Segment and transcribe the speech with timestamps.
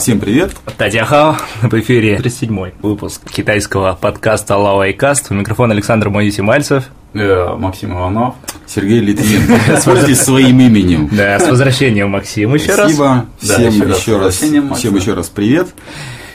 [0.00, 0.52] всем привет.
[0.78, 5.30] Татьяхао, в эфире 37-й выпуск китайского подкаста Лауайкаст.
[5.30, 6.84] У микрофона Александр Моисей Мальцев.
[7.12, 8.36] Э, Максим Иванов.
[8.66, 9.42] Сергей Литвин.
[9.84, 11.10] Пользуйтесь своим именем.
[11.12, 12.94] Да, с возвращением, Максим, еще раз.
[12.94, 13.26] Спасибо.
[13.42, 14.98] Да, Всем еще раз всем да.
[14.98, 15.68] еще раз привет.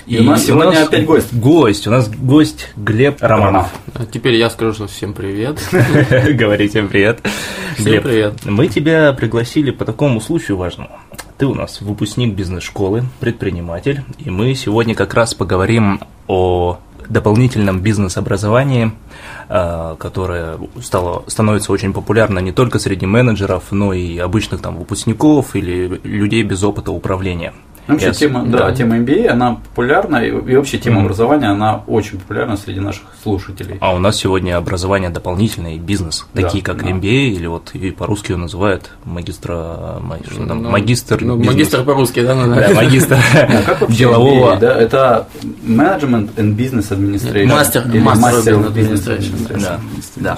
[0.05, 1.33] И у нас сегодня опять гость.
[1.33, 1.87] Гость.
[1.87, 3.69] У нас гость Глеб Романов.
[3.95, 5.59] А Теперь я скажу, что всем привет.
[5.71, 7.21] Говорите привет.
[7.73, 8.33] Всем Глеб, привет.
[8.45, 10.91] Мы тебя пригласили по такому случаю важному.
[11.37, 16.77] Ты у нас выпускник бизнес-школы, предприниматель, и мы сегодня как раз поговорим о
[17.09, 18.93] дополнительном бизнес-образовании,
[19.49, 25.57] э, которое стало, становится очень популярно не только среди менеджеров, но и обычных там выпускников
[25.57, 27.53] или людей без опыта управления.
[27.87, 31.05] Вообще Я с- тема, да, тема MBA, она популярна, и, и вообще тема Мгм.
[31.05, 33.77] образования, она очень популярна среди наших слушателей.
[33.79, 36.89] А у нас сегодня образование дополнительное и бизнес, Да, такие как да.
[36.89, 41.83] MBA, или вот и по-русски его называют магистра, ма- что там, Ну, магистр Ну, магистр
[41.83, 42.33] по-русски, да?
[42.33, 42.73] ну, Да, да.
[42.73, 44.55] магистр А как вообще делового.
[44.55, 44.75] MBA, да?
[44.81, 45.27] Это
[45.63, 47.45] Management and Business Administration.
[47.47, 49.61] Мастер- Business Administration.
[49.61, 49.79] Да,
[50.15, 50.37] да.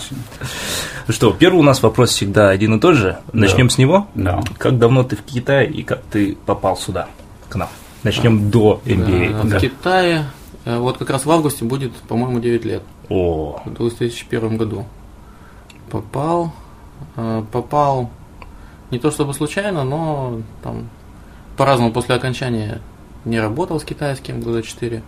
[1.10, 3.18] Что, первый у нас вопрос всегда один и тот же.
[3.32, 4.08] Начнем с него.
[4.16, 4.42] Да.
[4.58, 7.08] Как давно ты в Китае и как ты попал сюда,
[7.50, 7.70] к нам?
[8.04, 9.58] Начнем до Э, MBA.
[9.58, 10.26] В Китае
[10.66, 12.84] э, вот как раз в августе будет, по-моему, 9 лет.
[13.10, 14.86] О, В 2001 году.
[15.90, 16.54] Попал,
[17.16, 18.10] э, попал
[18.92, 20.90] не то чтобы случайно, но там
[21.58, 22.82] по-разному после окончания
[23.26, 25.02] не работал с китайским года 4.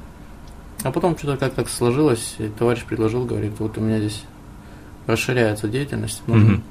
[0.83, 4.23] А потом что-то как так сложилось, и товарищ предложил, говорит, вот у меня здесь
[5.07, 6.63] расширяется деятельность, нужен Мгм.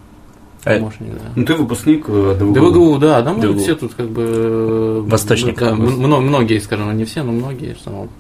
[0.65, 1.31] Э, помощник, да.
[1.37, 2.53] Ну, ты выпускник э, ДВГУ.
[2.55, 3.61] ДВГУ, да, да, мы ДВГУ.
[3.61, 5.03] все тут как бы...
[5.07, 5.59] Восточник.
[5.59, 7.75] да, мно- многие, скажем, не все, но многие.
[7.75, 8.11] Что, вот,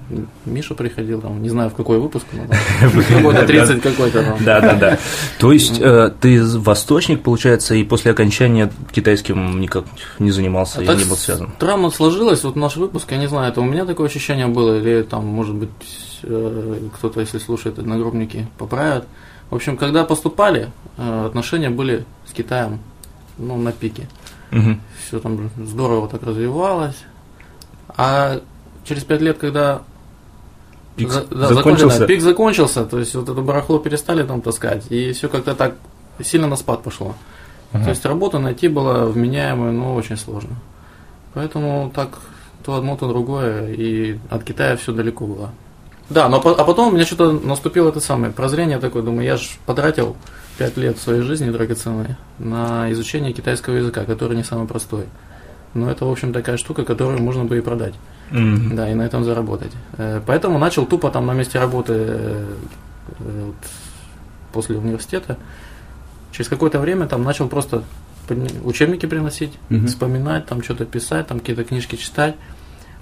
[0.44, 2.42] Миша приходил, там, не знаю в какой выпуск, но
[3.08, 4.98] какой-то 30 какой-то да, да, да.
[5.38, 9.84] То есть э, ты восточник, получается, и после окончания китайским никак
[10.18, 11.50] не занимался, А и не был связан.
[11.56, 15.02] Странно сложилось, вот наш выпуск, я не знаю, это у меня такое ощущение было, или
[15.02, 15.70] там, может быть,
[16.22, 19.06] кто-то, если слушает, одногруппники поправят.
[19.50, 22.80] В общем, когда поступали, э, отношения были с Китаем,
[23.38, 24.08] ну, на пике.
[24.50, 24.80] Мгм.
[25.06, 26.96] все там здорово так развивалось.
[27.88, 28.40] А
[28.84, 29.82] через пять лет, когда
[30.96, 32.00] Пик за- да, закончился?
[32.00, 35.74] да, пик закончился, то есть вот это барахло перестали там таскать, и все как-то так
[36.22, 37.14] сильно на спад пошло.
[37.72, 40.56] То есть работу найти было вменяемую, но очень сложно.
[41.34, 42.18] Поэтому так
[42.64, 45.50] то одно, то другое, и от Китая все далеко было.
[46.10, 49.48] Да, но а потом у меня что-то наступило это самое прозрение такое, думаю, я же
[49.66, 50.16] потратил
[50.56, 55.04] пять лет своей жизни драгоценной на изучение китайского языка, который не самый простой.
[55.74, 57.94] Но это, в общем, такая штука, которую можно бы и продать.
[58.30, 58.74] Мгм.
[58.74, 59.72] Да, и на этом заработать.
[59.98, 62.54] Э, Поэтому начал тупо там на месте работы э,
[63.18, 63.54] вот,
[64.52, 65.36] после университета.
[66.32, 67.82] Через какое-то время там начал просто
[68.64, 69.86] учебники приносить, Мгм.
[69.86, 72.34] вспоминать, там что-то писать, там какие-то книжки читать.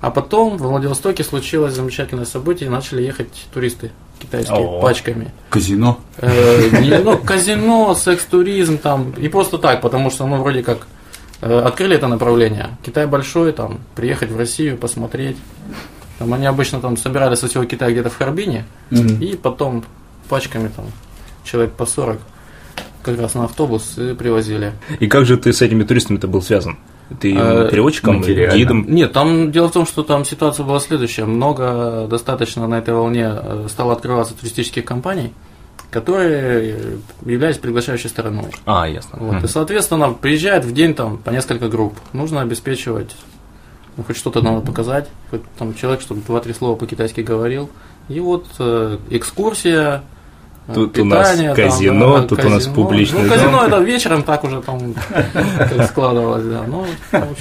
[0.00, 4.80] А потом во Владивостоке случилось замечательное событие, и начали ехать туристы китайские О.
[4.80, 5.32] пачками.
[5.50, 5.98] Казино.
[6.18, 10.86] Э, не- ну, казино, секс-туризм там, и просто так, потому что, ну, вроде как,
[11.40, 12.76] э, открыли это направление.
[12.84, 15.36] Китай большой, там, приехать в Россию, посмотреть.
[16.18, 19.84] Там они обычно там собирались со всего Китая где-то в Харбине, и потом
[20.28, 20.86] пачками там,
[21.44, 22.18] человек по 40,
[23.02, 24.72] как раз на автобус и привозили.
[24.98, 26.78] И как же ты с этими туристами-то был связан?
[27.20, 28.56] Ты Э, переводчиком, материально.
[28.56, 28.84] гидом?
[28.88, 31.24] Нет, там дело в том, что там ситуация была следующая.
[31.24, 35.32] Много достаточно на этой волне э, стало открываться туристических компаний,
[35.90, 38.50] которые являлись приглашающей стороной.
[38.64, 39.18] А, ясно.
[39.20, 41.94] Вот, и, соответственно, приезжает в день там по несколько групп.
[42.12, 43.14] Нужно обеспечивать,
[43.96, 47.70] ну, хоть что-то надо показать, хоть там человек, чтобы два-три слова по-китайски говорил.
[48.08, 50.02] И вот э, экскурсия,
[50.74, 53.38] Тут у нас питание, казино, тут у нас публичный Ну, дом.
[53.38, 54.94] казино это вечером так уже там
[55.86, 56.64] складывалось, да.
[56.66, 56.84] Ну,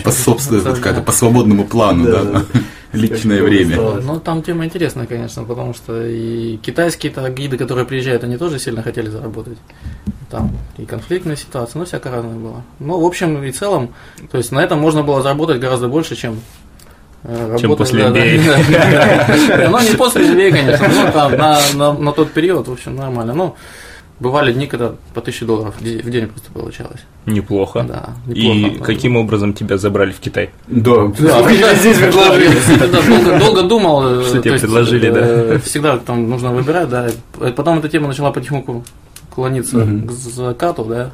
[0.04, 1.06] По собственному, это, какая-то да.
[1.06, 2.32] по свободному плану, Да, да.
[2.40, 2.46] да.
[2.94, 3.78] Личное время.
[4.02, 8.84] Ну, там тема интересная, конечно, потому что и китайские-то гиды, которые приезжают, они тоже сильно
[8.84, 9.58] хотели заработать.
[10.30, 12.64] Там и конфликтная ситуация, ну, всякое разное было.
[12.80, 13.90] Ну, в общем и целом,
[14.32, 16.40] то есть на этом можно было заработать гораздо больше, чем
[17.60, 18.04] Чем после.
[18.04, 19.70] MBA.
[19.70, 23.34] Ну, не после MBA, конечно, но там на, тот период, в общем, нормально.
[23.34, 23.56] Ну,
[24.20, 27.02] бывали дни, когда по 1000 долларов в день просто получалось.
[27.26, 27.84] Неплохо.
[27.88, 28.86] Да, И неплохо.
[28.94, 30.52] каким образом тебя забрали в Китай?
[30.68, 31.44] Да, Да,
[31.76, 33.40] здесь предложили.
[33.40, 34.20] Долго, думал.
[34.22, 35.20] э, Что тебе предложили, да?
[35.22, 37.08] э, Всегда там нужно выбирать, да.
[37.40, 38.84] Э, Потом эта тема начала потихоньку
[39.34, 41.12] клониться к закату, да.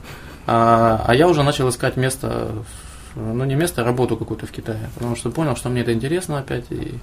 [0.47, 2.80] А, а я уже начал искать место, в-
[3.15, 4.89] ну не место, а работу какую-то в Китае.
[4.95, 6.99] Потому что понял, что мне это интересно опять, и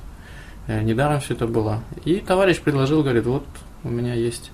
[0.66, 1.80] э, недаром все это было.
[2.04, 3.44] И товарищ предложил, говорит, вот
[3.84, 4.50] у меня есть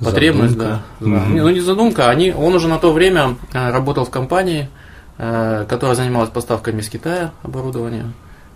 [0.00, 0.82] потребность, Задумка.
[1.00, 1.06] да.
[1.06, 1.26] да.
[1.26, 4.68] Не, Ну не задумка, они, он уже на то время э, работал в компании,
[5.18, 8.12] э, которая занималась поставками из Китая оборудования.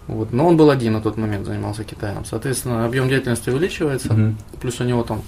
[0.06, 0.32] Вот.
[0.32, 2.24] Но он был один на тот момент, занимался Китаем.
[2.24, 4.36] Соответственно, объем деятельности увеличивается, Мгм.
[4.60, 5.22] плюс у него там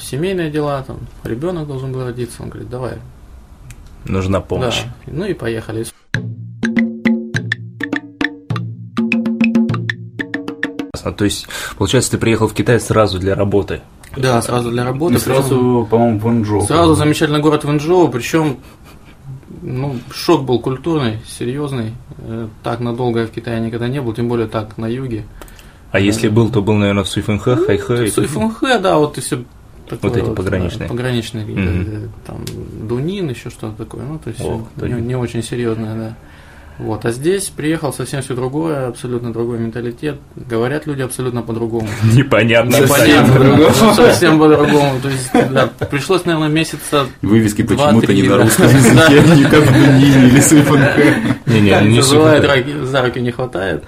[0.00, 2.42] семейные дела, там ребенок должен был родиться.
[2.42, 2.94] Он говорит, давай.
[4.08, 4.82] Нужна помощь.
[5.06, 5.12] Да.
[5.12, 5.86] Ну и поехали.
[11.16, 11.46] То есть,
[11.76, 13.80] получается, ты приехал в Китай сразу для работы.
[14.16, 15.14] Да, сразу для работы.
[15.14, 16.62] И сразу, по-моему, в Ванчжоу.
[16.62, 18.58] Сразу замечательный город Вэнчжоу, причем
[19.62, 21.92] ну, шок был культурный, серьезный.
[22.18, 25.24] Э, Так надолго я в Китае никогда не был, тем более так на юге.
[25.90, 28.10] А если был, то был, наверное, в Суйфэнхэ, Хайхэ.
[28.10, 29.22] Суйфунхэ, да, вот и
[29.96, 30.88] все Вот эти пограничные.
[30.88, 31.82] Пограничные, Мгм.
[31.86, 32.44] э, там,
[32.88, 34.02] Дунин, еще что-то такое.
[34.04, 36.16] Ну, то есть О, всё не, не очень серьезное, да.
[36.78, 40.20] Вот, а здесь приехал совсем все другое, абсолютно другой менталитет.
[40.36, 41.88] Говорят люди абсолютно по-другому.
[42.14, 42.76] Непонятно.
[42.76, 43.70] Непонятно, по-другому.
[43.96, 45.00] совсем по-другому.
[45.02, 48.42] То есть, да, пришлось, наверное, месяца Вывески почему-то не на да.
[48.44, 50.40] русском языке, не как в Дунине или.
[51.46, 52.46] Не-не, не Называют,
[52.86, 53.82] за руки не хватает.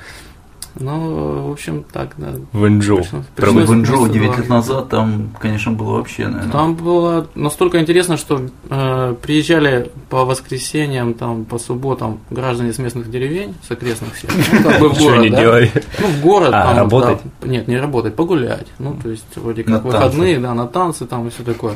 [0.78, 2.34] Ну, в общем, так, да.
[2.52, 2.98] Вэнчжоу.
[2.98, 4.36] Пришлось- В пришлось Ванчжоу месяца 9 два.
[4.36, 6.52] лет назад там, конечно, было вообще, наверное.
[6.52, 13.10] Там было настолько интересно, что э, приезжали по воскресеньям, там, по субботам граждане с местных
[13.10, 15.40] деревень, с окрестных всех, ну, как бы в город, они да.
[15.40, 15.72] делали?
[16.00, 16.50] Ну, в город.
[16.54, 17.18] А, там, работать?
[17.40, 18.66] да, нет, не работать, погулять.
[18.78, 21.74] Ну, то есть, вроде На как выходные, да, на танцы там и все такое.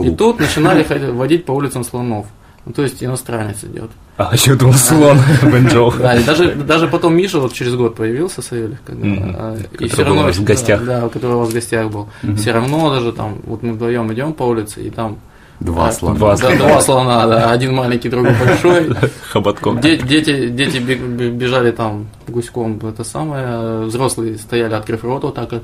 [0.00, 2.26] И тут начинали водить по улицам слонов.
[2.66, 3.90] Ну, то есть, иностранец идет.
[4.16, 5.92] А, я думал, слон Вэнчжоу.
[5.98, 10.02] Да, и даже, даже потом Миша вот через год появился, Савельев, когда, а, и все
[10.04, 10.84] равно, у вас в гостях.
[10.84, 12.08] Да, да, который у вас в гостях был.
[12.36, 15.18] Все равно даже там, вот мы вдвоем идем по улице, и там
[15.60, 16.16] Два а, слона.
[16.16, 18.94] Два да, два слона, да, один маленький, другой большой.
[19.30, 19.80] Хоботком.
[19.80, 25.62] Де- Дети, дети бежали там гуськом, это самое, взрослые стояли, открыв рот, вот так как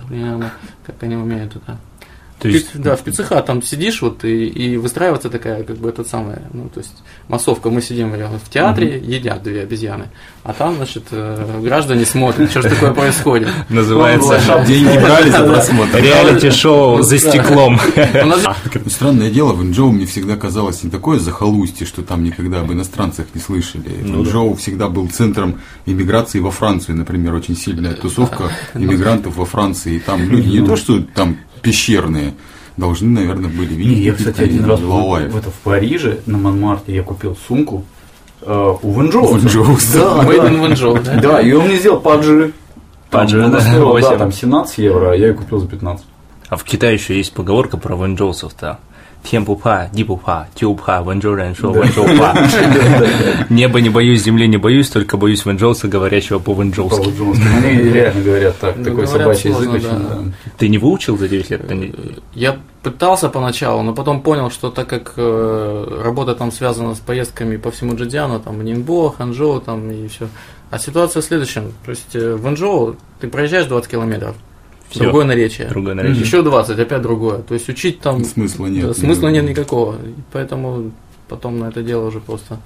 [1.00, 1.76] они умеют это.
[2.42, 5.88] То есть, Пи- да, в пиццеха там сидишь вот и, и выстраивается такая, как бы,
[5.88, 6.92] этот самое, ну, то есть,
[7.28, 10.10] массовка, мы сидим в театре, едят две обезьяны,
[10.42, 13.48] а там, значит, э, граждане смотрят, что же такое происходит.
[13.68, 15.98] называется Деньги брали за просмотр.
[15.98, 17.78] реалити-шоу «За стеклом».
[17.96, 18.34] Ну,
[18.90, 23.26] Странное дело, в Инжоу мне всегда казалось не такое захолустье, что там никогда об иностранцах
[23.34, 23.84] не слышали.
[24.02, 24.30] Ну да.
[24.30, 29.94] Инжоу всегда был центром иммиграции во Францию, например, очень сильная тусовка иммигрантов во Франции.
[29.94, 32.34] И там люди не то, что там пещерные,
[32.76, 33.98] должны, наверное, были видеть.
[33.98, 37.84] Не, я, кстати, один раз в, это, в Париже, на Монмарте, я купил сумку
[38.42, 39.34] э, у Ванчжоу.
[39.34, 40.48] В Инжоу, Да, да.
[40.48, 41.20] in Вэнчжоу, да?
[41.20, 42.52] Да, и он мне сделал паджи.
[43.10, 46.04] Паджи, она да, там 17 евро, а я ее купил за 15.
[46.48, 48.78] А в Китае еще есть поговорка про вэнчжоусов-то.
[49.23, 52.33] 天不怕地不怕就怕温州人说温州话
[53.49, 56.97] Небо не боюсь, земли не боюсь, только боюсь вэнчжоуса, говорящего по-вэнчжоуски.
[56.97, 57.43] По-ванчжоуски.
[57.57, 60.15] Они реально говорят так, Ну, такой говорят собачий язык сложно, очень, да.
[60.15, 60.21] да.
[60.57, 61.67] Ты не выучил за 9 лет?
[61.67, 61.93] Ты не-
[62.33, 67.57] Я пытался поначалу, но потом понял, что так как э, работа там связана с поездками
[67.57, 70.27] по всему Джидиану, там Нинбо, Ханчжоу там и все.
[70.69, 71.73] А ситуация в следующем.
[71.85, 74.35] То есть э, в Анчжоу ты проезжаешь 20 километров,
[74.92, 75.04] Всё.
[75.04, 75.68] другое наречие.
[75.68, 76.22] Другое наречие.
[76.22, 77.38] Еще 20, опять другое.
[77.38, 78.86] То есть учить там Смысла нет.
[78.88, 79.94] да, смысла нет никакого.
[79.96, 80.90] И Поэтому
[81.28, 82.58] потом на это дело уже просто.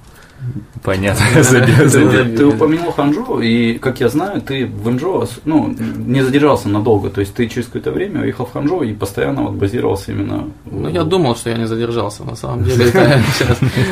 [0.83, 1.25] Понятно.
[1.43, 7.09] Ты упомянул Ханчжоу, и, как я знаю, ты в ос- ну, не задержался надолго.
[7.09, 10.47] То есть ты через какое-то время уехал в Ханчжоу и постоянно вот базировался именно...
[10.65, 12.23] в- Ну, я думал, что я не задержался.
[12.23, 12.85] На самом деле.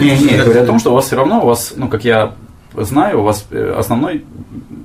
[0.01, 2.35] Не, не, говорю о том, что у вас все равно, у вас, ну, как я
[2.77, 4.23] знаю, у вас э, основной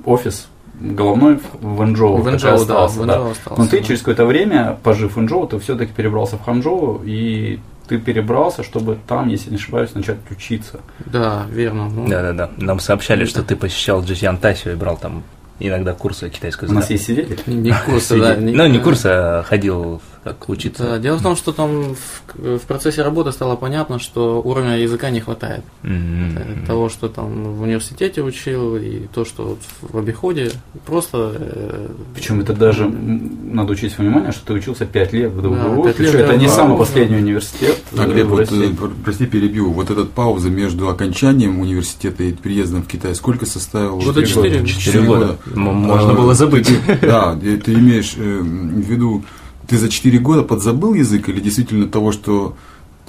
[0.05, 0.47] офис
[0.81, 2.17] головной в Ванчжоу.
[2.17, 3.83] В Вэнчжоу, да, остался, в Вэнчжоу остался, Но ты да.
[3.83, 8.97] через какое-то время, пожив в Ванчжоу, ты все-таки перебрался в Ханчжоу, и ты перебрался, чтобы
[9.07, 10.79] там, если не ошибаюсь, начать учиться.
[11.05, 11.89] Да, верно.
[11.89, 12.49] Ну, Да-да-да.
[12.57, 15.23] Нам сообщали, что ты посещал Джизян Тасио и брал там
[15.59, 16.93] иногда курсы китайского У нас языка.
[16.93, 17.53] есть свидетель.
[17.53, 18.35] Не, курсы, да.
[18.39, 20.83] Ну, не курсы, а ходил как учиться.
[20.83, 25.09] Да, дело в том, что там в, в процессе работы стало понятно, что уровня языка
[25.09, 25.63] не хватает.
[25.83, 30.51] Э, Того, что там в университете учил, и то, что вот в обиходе,
[30.85, 31.33] просто...
[31.39, 35.83] э, Причем это даже надо учесть внимание, что ты учился 5 лет в ДВГУ.
[35.85, 36.77] пять лет это не ДВГУ, самый да.
[36.77, 39.71] последний университет А, Глеб, вот, э, пр- прости, перебью.
[39.71, 43.99] Вот этот пауза между окончанием университета и приездом в Китай сколько составило?
[43.99, 44.63] Года четыре.
[44.67, 45.37] Четыре года.
[45.47, 46.69] М- Можно А, было забыть.
[47.01, 49.23] Да, ты имеешь э, в виду,
[49.71, 52.57] ты за 4 года подзабыл язык или действительно того, что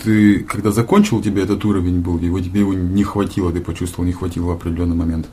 [0.00, 4.07] ты, когда закончил, у тебя этот уровень был, его тебе его не хватило, ты почувствовал,
[4.07, 5.26] не хватило в определенный момент?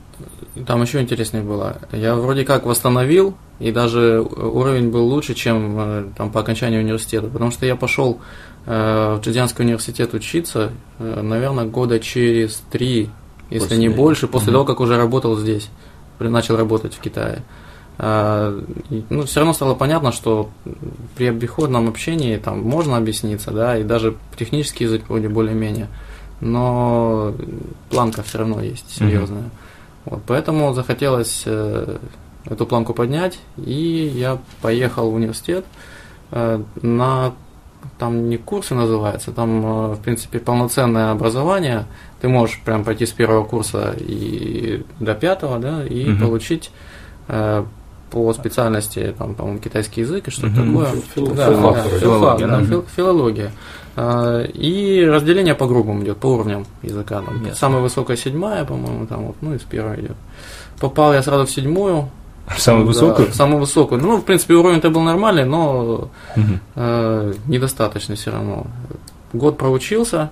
[0.66, 1.82] Там еще интереснее было.
[1.92, 7.28] Я вроде как восстановил, и даже уровень был лучше, чем э, там по окончанию университета.
[7.28, 8.20] Потому что я пошел
[8.66, 13.10] э, в Джидианский университет учиться, э, наверное, года через три,
[13.52, 15.70] если После- не больше, после того, как уже работал здесь,
[16.18, 17.44] начал работать в Китае.
[17.44, 17.44] И,
[18.00, 20.50] ну, все равно стало понятно, что
[21.18, 25.88] при обиходном общении там можно объясниться, да, и даже технический язык вроде более-менее.
[26.42, 27.34] но
[27.90, 29.50] планка все равно есть серьезная.
[30.06, 31.98] Вот, поэтому захотелось э,
[32.46, 35.66] эту планку поднять, и я поехал в университет
[36.32, 37.34] э, на
[37.98, 41.86] там не курсы называется, там, э, в принципе, полноценное образование.
[42.22, 46.20] Ты можешь прям пойти с первого курса и до пятого, да, и Мгм.
[46.22, 46.72] получить
[47.28, 47.66] э,
[48.12, 50.84] по специальности, там, по-моему, китайский язык и что-то Мгм.
[50.86, 51.02] такое.
[51.16, 52.00] Фил- Да, филфак да, вроде.
[52.00, 52.00] филфак,
[52.40, 52.66] Филология, да, да.
[52.66, 53.52] фил- филология.
[53.96, 57.22] А, И разделение по группам идет, по уровням языка.
[57.22, 57.56] Там, Ясно.
[57.56, 60.16] самая высокая седьмая, по-моему, там вот, ну и с первой идет.
[60.80, 62.10] Попал я сразу в седьмую.
[62.58, 63.34] Самую Да, высокую?
[63.34, 64.02] самую высокую.
[64.02, 66.60] Ну, в принципе, уровень-то был нормальный, но Мгм.
[66.76, 68.66] э, недостаточно все равно.
[69.34, 70.32] Год проучился,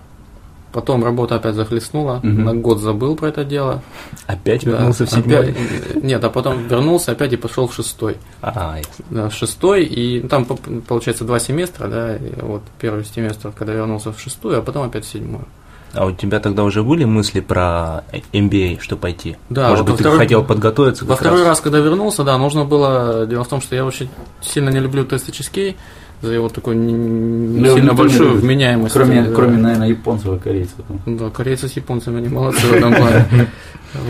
[0.78, 2.44] потом работа опять захлестнула, Мгм.
[2.46, 3.82] на год забыл про это дело.
[4.28, 6.04] Опять Да, вернулся в опять- седьмой?
[6.04, 8.18] Нет, а потом вернулся опять и пошел в шестой.
[8.44, 8.78] А.
[9.10, 14.12] Да, в шестой, и ну, там получается два семестра, да, вот первый семестр, когда вернулся
[14.14, 15.46] в шестую, а потом опять в седьмую.
[15.94, 19.36] А у тебя тогда уже были мысли про MBA, что пойти?
[19.50, 22.66] Да, Может вот быть, ты второй- хотел подготовиться Во второй раз, когда вернулся, да, нужно
[22.66, 23.26] было.
[23.26, 24.10] Дело в том, что я очень
[24.42, 25.76] сильно не люблю тесты ческей
[26.22, 28.44] за его такой не- Да, сильно не большую любит.
[28.44, 28.94] вменяемость.
[28.94, 29.32] Кроме, Да.
[29.36, 30.76] кроме, наверное, японцев и корейцев.
[30.88, 31.18] там.
[31.18, 33.26] Да, корейцы с японцами они молодцы в этом плане.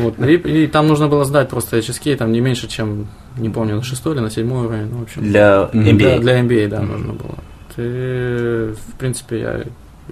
[0.01, 0.19] Вот.
[0.19, 0.33] И,
[0.63, 4.15] и там нужно было сдать просто HSK, там не меньше, чем, не помню, на шестой
[4.15, 4.87] или на седьмой уровень.
[4.91, 5.69] Ну, в общем, Для.
[5.71, 6.15] MBA?
[6.15, 7.35] Да, для MBA, да, нужно было.
[7.75, 9.61] Ты, в принципе, я...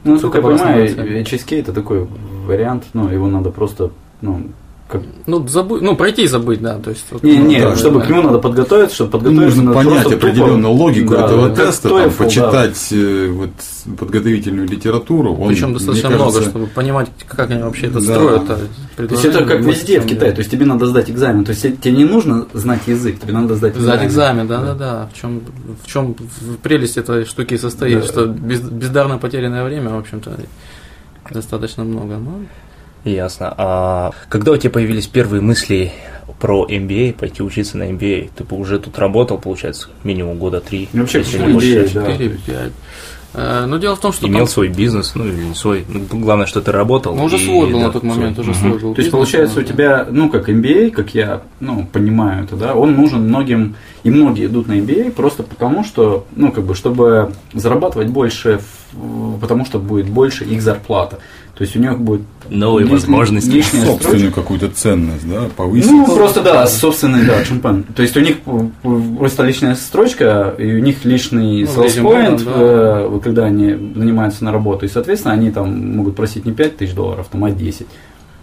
[0.04, 0.88] Ну, насколько я понимаю,
[1.24, 2.08] HSK это такой
[2.46, 3.90] вариант, ну, его надо просто,
[4.22, 4.50] ну,
[4.88, 5.02] как...
[5.26, 7.06] Ну, забыть, ну, пройти и забыть, да, то есть...
[7.10, 8.06] вот, Не, ну, не, да, чтобы да.
[8.06, 11.58] к нему надо подготовиться, чтобы подготовиться нужно понять просто тупо- определенную логику Да, этого как
[11.58, 12.24] теста, TOEFL, там, да.
[12.24, 13.50] почитать э, вот,
[13.98, 15.34] подготовительную литературу.
[15.36, 18.02] Он, Причем достаточно кажется, много, чтобы понимать, как они вообще это Да.
[18.16, 18.44] строят.
[18.50, 18.60] а
[18.98, 21.64] То есть это как везде в Китае, то есть тебе надо сдать экзамен, то есть
[21.64, 23.96] тебе не нужно знать язык, тебе надо сдать экзамен.
[23.98, 25.10] Сдать экзамен, да, да, да.
[25.12, 25.42] В чем,
[25.84, 26.16] в чем
[26.62, 28.06] прелесть этой штуки состоит, Да.
[28.08, 30.32] что без, бездарно потерянное время, в общем-то,
[31.32, 32.18] достаточно много.
[32.18, 32.46] Ну,
[33.06, 33.54] Ясно.
[33.58, 35.92] А когда у тебя появились первые мысли
[36.40, 38.32] про MBA, пойти учиться на MBA?
[38.36, 40.90] Ты бы уже тут работал, получается, минимум года три.
[40.92, 41.60] Ну, вообще, почему.
[41.60, 41.94] MBA?
[41.94, 42.12] Да.
[42.12, 42.72] 4-5.
[43.38, 45.86] Э, Но дело в том, что Имел там- свой бизнес, ну или не свой.
[45.88, 47.16] Ну, главное, что ты работал.
[47.16, 48.50] ну, уже свой был да, на тот момент, свой.
[48.50, 48.80] уже свой был.
[48.80, 52.56] То есть бизнес, получается да, у тебя, ну как MBA, как я ну, понимаю это,
[52.56, 56.76] да, он нужен многим, и многие идут на MBA просто потому, что, ну как бы,
[56.76, 58.85] чтобы зарабатывать больше, в-
[59.42, 61.20] потому что будет больше их зарплата.
[61.58, 63.50] То есть у них будет Новые лиш- возможности.
[63.50, 64.42] лишняя собственную строчка.
[64.42, 65.90] какую-то ценность, да, повысить.
[65.90, 67.84] Ну, просто да, собственный, да, чемпион.
[67.96, 68.38] То есть у них
[69.18, 72.52] просто личная строчка, и у них лишний Ну, point, да.
[72.56, 74.86] э, когда они занимаются на работу.
[74.86, 77.88] И, соответственно, они там могут просить не 5 тысяч долларов, там, а 10.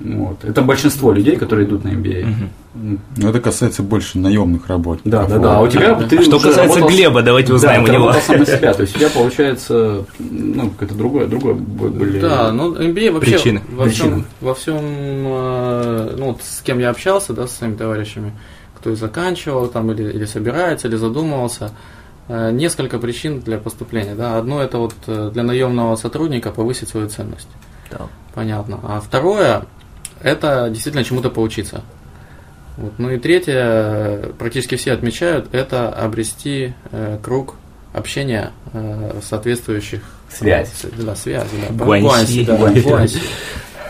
[0.00, 0.44] Вот.
[0.44, 2.26] Это большинство людей, которые идут на MBA.
[2.74, 5.10] М, Но это касается больше наемных работников.
[5.12, 5.58] Да, да, да.
[5.58, 8.12] А у тебя ты Что уже касается работал с- Глеба, давайте узнаем да, у него.
[8.14, 8.72] сам на себя.
[8.74, 12.18] То есть у тебя получается, ну, какое-то другое, другое б- были.
[12.20, 13.62] Да, ну MBA вообще Причины.
[13.70, 14.24] во всем, Причины.
[14.40, 18.32] во всем, э, ну вот с кем я общался, да, со своими товарищами,
[18.78, 21.70] кто и заканчивал там или, или собирается, или задумывался,
[22.28, 24.38] э, несколько причин для поступления, да.
[24.38, 27.48] Одно это вот э, для наемного сотрудника повысить свою ценность,
[27.90, 28.06] Да.
[28.34, 28.80] понятно.
[28.82, 29.64] А второе
[30.22, 31.82] это действительно чему-то поучиться.
[32.76, 32.94] Вот.
[32.98, 37.54] Ну и третье, э, практически все отмечают, это обрести э, круг
[37.92, 40.00] общения э, соответствующих
[40.30, 40.70] Связь.
[40.84, 41.84] э, Да, связи, да.
[41.84, 43.20] Гуаньси, да, гуаньси.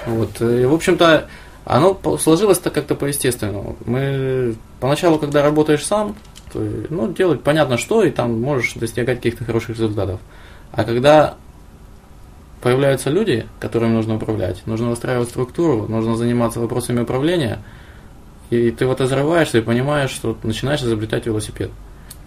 [0.06, 0.40] Вот.
[0.40, 1.28] И, в общем-то,
[1.64, 3.76] оно по- сложилось-то как-то по-естественному.
[3.86, 6.16] Мы поначалу, когда работаешь сам,
[6.52, 6.58] то,
[6.90, 10.18] ну, делать понятно что, и там можешь достигать каких-то хороших результатов.
[10.72, 11.36] А когда
[12.62, 17.58] появляются люди, которыми нужно управлять, нужно выстраивать структуру, нужно заниматься вопросами управления,
[18.50, 21.70] и ты вот разрываешься и понимаешь, что начинаешь изобретать велосипед.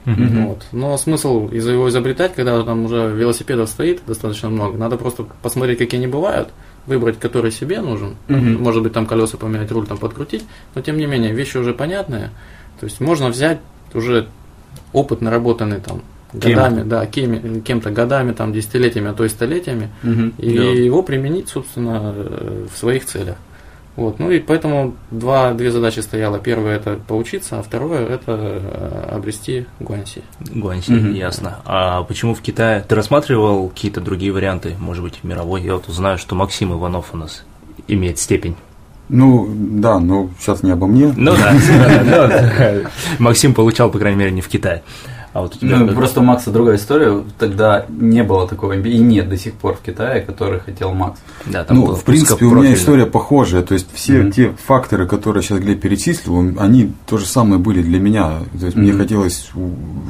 [0.05, 0.47] Мгм.
[0.47, 0.65] Вот.
[0.71, 5.79] Но смысл из его изобретать, когда там уже велосипедов стоит достаточно много, надо просто посмотреть,
[5.79, 6.49] какие они бывают,
[6.85, 8.61] выбрать, который себе нужен, Мгм.
[8.61, 12.29] может быть, там колеса поменять, руль там подкрутить, но тем не менее, вещи уже понятные,
[12.79, 13.59] то есть можно взять
[13.93, 14.27] уже
[14.93, 16.01] опыт наработанный там
[16.31, 16.49] Кем-то.
[16.49, 20.33] годами, да, кем, кем-то годами, там, десятилетиями, а то и столетиями, Мгм.
[20.37, 20.63] и Да.
[20.63, 23.35] его применить, собственно, э, в своих целях.
[23.95, 24.19] Вот.
[24.19, 26.37] Ну и поэтому два, две задачи стояло.
[26.37, 30.21] Первое это поучиться, а второе это э, обрести гуанси.
[30.53, 31.13] Гуанси, Мгм.
[31.13, 31.59] ясно.
[31.63, 32.83] А почему в Китае?
[32.85, 35.61] Ты рассматривал какие-то другие варианты, может быть, мировой?
[35.61, 37.45] Я вот знаю, что Максим Иванов у нас
[37.87, 38.57] имеет степень.
[39.07, 41.13] Ну, да, но сейчас не обо мне.
[41.15, 42.75] Ну да.
[43.19, 44.83] Максим получал, по крайней мере, не в Китае.
[45.35, 47.21] А вот у тебя Ну, как- просто у Макса другая история.
[47.37, 51.19] Тогда не было такого и нет до сих пор в Китае, который хотел Макс.
[51.45, 53.61] да, там ну, в принципе, у меня история похожая.
[53.61, 54.31] То есть все Мгм.
[54.31, 58.39] те факторы, которые сейчас Глеб перечислил, он- они то же самое были для меня.
[58.57, 59.01] То есть мне Мгм.
[59.01, 59.49] хотелось,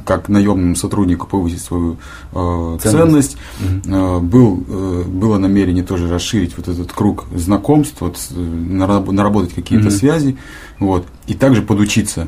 [0.06, 1.98] как наемному сотруднику, повысить свою
[2.32, 2.84] э, Ценность.
[2.84, 3.38] ценность.
[3.60, 3.96] Мгм.
[3.96, 9.56] Э, был, э, было намерение тоже расширить вот этот круг знакомств, вот, э, нараб- наработать
[9.56, 9.92] какие-то Мгм.
[9.96, 10.38] связи,
[10.80, 12.28] вот, и также подучиться.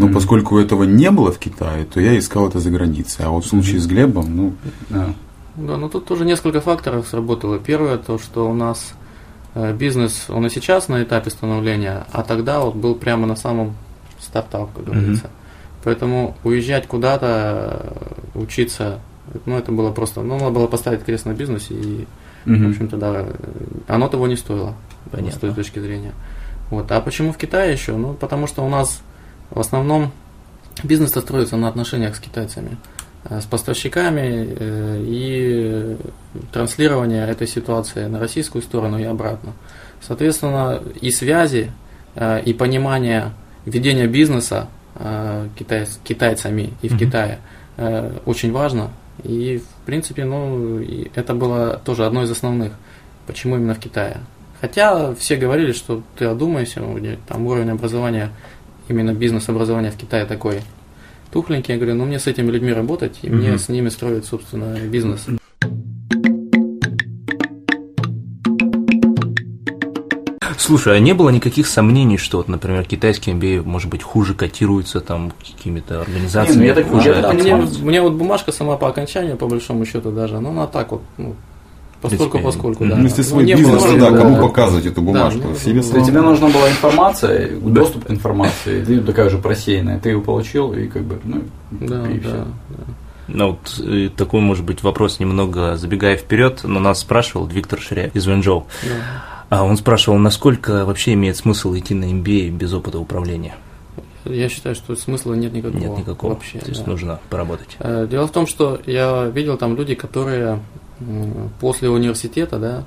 [0.00, 0.14] Но Мгм.
[0.14, 3.26] поскольку этого не было в Китае, то я искал это за границей.
[3.26, 3.82] А вот в случае Мгм.
[3.82, 4.52] с Глебом, ну,
[4.88, 5.12] Да.
[5.56, 7.58] Да, ну тут тоже несколько факторов сработало.
[7.58, 8.94] Первое, то, что у нас
[9.54, 13.74] э, бизнес, он и сейчас на этапе становления, а тогда вот был прямо на самом
[14.20, 15.28] стартап, как говорится.
[15.84, 17.92] Поэтому уезжать куда-то,
[18.34, 19.00] э, учиться,
[19.44, 22.06] ну это было просто, ну надо было поставить крест на бизнесе и,
[22.46, 22.70] в Мгм.
[22.70, 23.26] общем-то, да,
[23.88, 24.74] оно того не стоило,
[25.10, 25.32] Понятно.
[25.32, 26.12] с той точки зрения.
[26.70, 26.90] Вот.
[26.92, 27.96] А почему в Китае еще?
[27.96, 29.02] Ну, потому что у нас
[29.50, 30.12] в основном
[30.82, 32.76] бизнес строится на отношениях с китайцами,
[33.24, 35.96] э, с поставщиками э, и
[36.52, 39.52] транслирование этой ситуации на российскую сторону и обратно.
[40.00, 41.72] Соответственно, и связи,
[42.14, 43.32] э, и понимание
[43.66, 44.68] ведения бизнеса
[45.58, 46.98] китай- с китайцами и в Мгм.
[46.98, 47.38] Китае
[48.26, 48.90] очень важно.
[49.22, 50.80] И, в принципе, ну,
[51.14, 52.72] это было тоже одно из основных.
[53.26, 54.18] Почему именно в Китае?
[54.60, 56.82] Хотя все говорили, что ты одумайся,
[57.26, 58.30] там уровень образования,
[58.90, 60.60] именно бизнес-образования в Китае такой
[61.32, 61.72] тухленький.
[61.74, 63.58] Я говорю, ну мне с этими людьми работать, и мне Мгм.
[63.58, 65.26] с ними строить, собственно, бизнес.
[70.58, 75.00] Слушай, а не было никаких сомнений, что, вот, например, китайский MBA, может быть, хуже котируется
[75.00, 76.58] там какими-то организациями?
[76.58, 79.46] Не, ну, я так- хуже я так мне, мне вот бумажка сама по окончанию, по
[79.46, 81.34] большому счету даже, ну она так вот, ну,
[82.08, 82.90] принципе, поскольку, мгм.
[82.90, 82.96] да.
[82.98, 84.42] ну, если Ну, свой не бизнес, было- да, да, кому да.
[84.42, 85.40] показывать эту бумажку?
[85.48, 86.06] ну, Себе ну, самому.
[86.06, 90.86] тебе нужна была информация, доступ к информации, ты такая же просеянная, ты ее получил, и
[90.86, 92.44] как бы, ну, Да, и да, всё.
[92.70, 92.84] да.
[93.32, 98.10] Ну, вот э, такой, может быть, вопрос немного забегая вперед, но нас спрашивал Виктор Ширя
[98.12, 98.66] из Венчжоу.
[98.82, 99.58] Да.
[99.58, 103.54] А он спрашивал, насколько вообще имеет смысл идти на MBA без опыта управления?
[104.24, 105.80] Я считаю, что смысла нет никакого.
[105.80, 106.34] Нет никакого.
[106.34, 106.90] Вообще, То есть да.
[106.90, 107.76] нужно поработать.
[107.78, 110.58] Э, Дело в том, что я видел там люди, которые
[111.60, 112.84] после университета, да,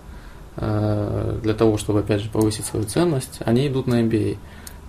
[0.57, 4.37] э, для того, чтобы опять же повысить свою ценность, они идут на MBA.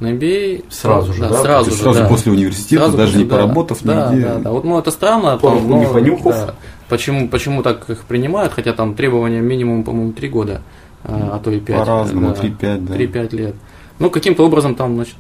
[0.01, 1.29] На MBA Сразу же, да?
[1.29, 2.09] То сразу же, сразу да.
[2.09, 3.37] после университета, Сразу даже после- не да.
[3.37, 4.27] поработав да, нигде.
[4.27, 4.51] Да, да.
[4.51, 5.39] Вот, ну, это странно.
[5.39, 6.47] Пороху там, но, не понюхав.
[6.47, 6.55] да.
[6.89, 10.63] Почему, почему так их принимают, хотя там требования минимум, по-моему, 3 года,
[11.05, 11.79] а, а то и 5.
[11.79, 12.95] По-разному, 3-5, да.
[12.95, 13.55] 3-5 лет.
[14.01, 15.15] Ну, каким-то образом там, значит,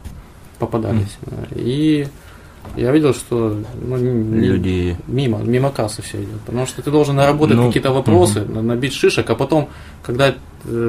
[0.58, 1.16] попадались.
[1.22, 1.36] Да.
[1.54, 2.08] И
[2.76, 6.40] я видел, что ну, Люди мимо, мимо кассы все идет.
[6.46, 9.68] Потому что ты должен наработать Ну, какие-то вопросы, на- набить шишек, а потом,
[10.02, 10.34] когда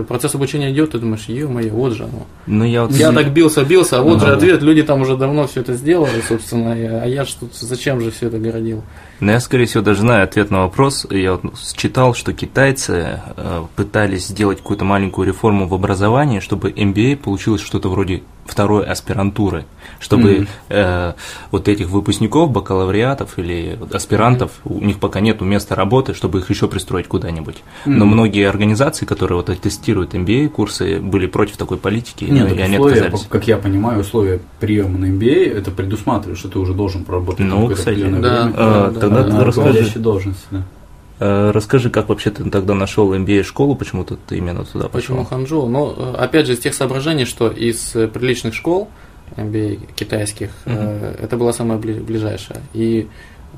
[0.08, 2.26] процесс обучения идет, ты думаешь, ё-моё, вот же оно.
[2.48, 2.92] Ну, я вот...
[2.92, 4.38] Я так бился, бился, а вот же Ага.
[4.38, 8.28] ответ, люди там уже давно все это сделали, собственно, а я тут зачем же все
[8.28, 8.84] это городил?
[9.20, 11.08] Ну, я, скорее всего, даже знаю ответ на вопрос.
[11.10, 17.16] Я вот читал, что китайцы э, пытались сделать какую-то маленькую реформу в образовании, чтобы MBA
[17.18, 19.66] получилось что-то вроде второй аспирантуры,
[20.00, 20.48] чтобы Мгм.
[20.70, 21.14] э,
[21.52, 26.68] вот этих выпускников, бакалавриатов или аспирантов, у них пока нет места работы, чтобы их еще
[26.68, 27.64] пристроить куда-нибудь.
[27.86, 28.14] Но Мгм.
[28.14, 32.78] многие организации, которые вот тестируют MBA-курсы, были против такой политики, Нет, ну, так и они
[32.78, 33.28] условия, отказались.
[33.30, 37.68] как я понимаю, условия приема на MBA это предусматривает, что ты уже должен проработать Ну,
[37.70, 38.06] кстати, да.
[38.06, 38.20] время.
[38.22, 41.52] Да, тогда да, ты на расскажи, должности, да.
[41.52, 45.16] расскажи, как вообще ты тогда нашел MBA-школу, почему-то ты именно туда пошел?
[45.16, 45.68] Почему Ханчжоу?
[45.68, 48.90] Ну, э, опять же, из тех соображений, что из э, приличных школ
[49.36, 52.60] MBA китайских, э, это была самая бли- ближайшая.
[52.74, 53.08] И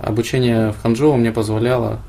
[0.01, 1.99] обучение в Ханчжоу мне позволяло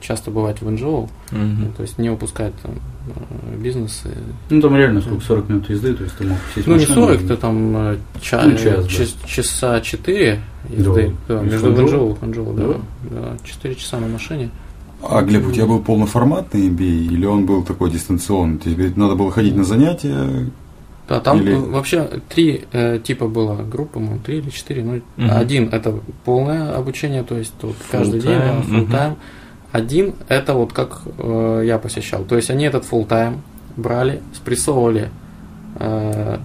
[0.00, 1.60] часто бывать в Инчжоу, Мгм.
[1.60, 2.72] ну, то есть не упускать там
[3.08, 4.02] э, бизнес.
[4.04, 6.80] и- Ну там реально сколько, 40 минут езды, то есть ты мог сесть Ну, не
[6.80, 8.88] машину 40, и- это там э, ча- Ну, час, да.
[8.88, 10.40] час- часа 4
[10.70, 11.14] езды.
[11.28, 11.36] Да.
[11.36, 12.14] Да, между Ханчжоу?
[12.14, 12.66] Ханчжоу, Ханчжоу, да.
[13.10, 13.20] Да?
[13.20, 13.36] да.
[13.44, 14.50] 4 часа на машине.
[15.02, 18.58] А, Глеб, у тебя был полноформатный MBA или он был такой дистанционный?
[18.58, 20.50] Тебе надо было ходить на занятия?
[21.08, 24.82] Да, там Или- э, вообще три э, типа было групп, по-моему, три или четыре.
[24.84, 25.30] Ну, Мгм.
[25.30, 25.94] один это
[26.24, 29.14] полное обучение, то есть вот каждый день, Full-time, да, full time.
[29.72, 32.24] Один это вот как э, я посещал.
[32.24, 33.38] То есть они этот full time
[33.76, 35.10] брали, спрессовывали
[35.78, 36.38] э,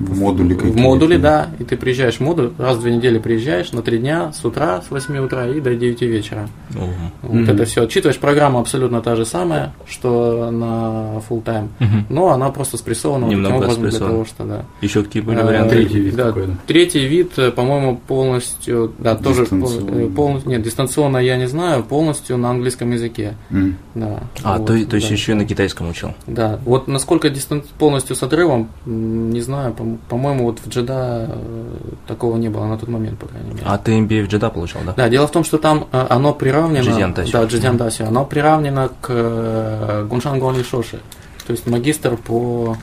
[0.00, 3.70] В модуле в модуле, да, и ты приезжаешь в модуль, раз в две недели приезжаешь
[3.72, 6.48] на три дня, с утра, с 8 утра и до 9 вечера.
[6.70, 6.88] Мгм.
[7.22, 7.50] Вот Мгм.
[7.50, 8.18] это все отчитываешь.
[8.18, 12.06] Программа абсолютно та же самая, что на full time, Мгм.
[12.08, 14.14] но она просто спрессована вот таким Немного образом для спрессована.
[14.14, 14.64] того, что да.
[14.80, 15.76] Еще какие были А, варианты?
[15.76, 16.52] Третий вид да, такой, да.
[16.66, 20.08] Третий вид, э, по-моему, полностью, да, тоже Дистанционно.
[20.14, 23.76] полностью, нет, дистанционно я не знаю, полностью на английском языке, М.
[23.94, 24.20] да.
[24.42, 25.14] А, Вот, то, то есть да.
[25.14, 26.14] еще и на китайском учил.
[26.26, 27.62] Да, вот насколько дистан...
[27.78, 31.76] полностью с отрывом, не знаю, по-моему, по-моему, вот в Джеда э,
[32.06, 33.62] такого не было на тот момент, по крайней мере.
[33.64, 34.94] А ты MBA в Джеда получал, да?
[34.96, 36.82] Да, дело в том, что там э, оно приравнено...
[36.82, 37.32] Джидзян Дасю.
[37.32, 38.06] Да, Джидзян Дасю.
[38.06, 41.00] Оно приравнено к э, Гуншан Гонли Шоши.
[41.46, 42.76] То есть магистр по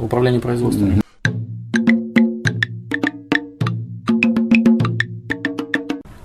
[0.00, 1.00] управлению производством.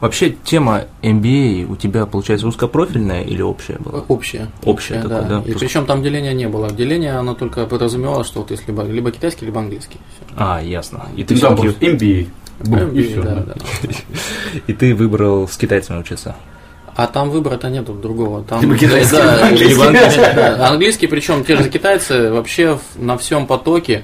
[0.05, 4.03] Вообще тема MBA у тебя, получается, узкопрофильная или общая была?
[4.07, 4.49] Общее.
[4.63, 5.43] Общее такое, да.
[5.47, 6.69] И причем там деления не было.
[6.69, 9.97] Деление, оно только подразумевало, что вот если либо, либо китайский, либо английский.
[10.15, 10.35] Всё.
[10.37, 11.07] А, ясно.
[11.15, 11.87] И ты Да, все-таки...
[11.87, 12.27] MBA.
[12.65, 13.43] Бум, и MBA, всё, да, да.
[13.55, 13.55] да.
[14.67, 16.35] И ты выбрал с китайцами учиться.
[16.95, 18.43] А там выбора-то нету другого.
[18.43, 19.69] Там, Либо китайский, да, либо английский.
[19.73, 20.67] либо английский, да.
[20.69, 24.03] Английский, причем те же китайцы вообще на всем потоке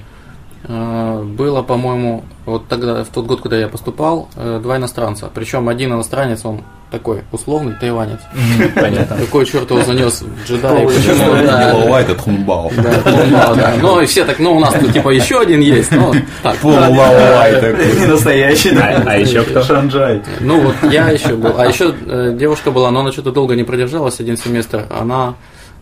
[0.64, 0.74] э,
[1.24, 5.30] было, по-моему, вот тогда, в тот год, когда я поступал, э, два иностранца.
[5.34, 8.20] Причем один иностранец, он такой условный тайванец.
[8.76, 9.16] Понятно.
[9.18, 10.86] Какой черт его занес в джедай.
[12.76, 13.74] Да, да, да.
[13.82, 15.92] Ну и все так, ну у нас тут типа еще один есть.
[15.92, 16.58] Ну, так.
[16.58, 18.00] Полулавай такой.
[18.00, 19.04] Не настоящий, да.
[19.06, 19.64] А- а еще кто?
[19.64, 20.22] Шанджай.
[20.42, 21.54] Ну вот я еще был.
[21.58, 24.86] А еще э, девушка была, но она что-то долго не продержалась, один семестр.
[24.90, 25.36] Она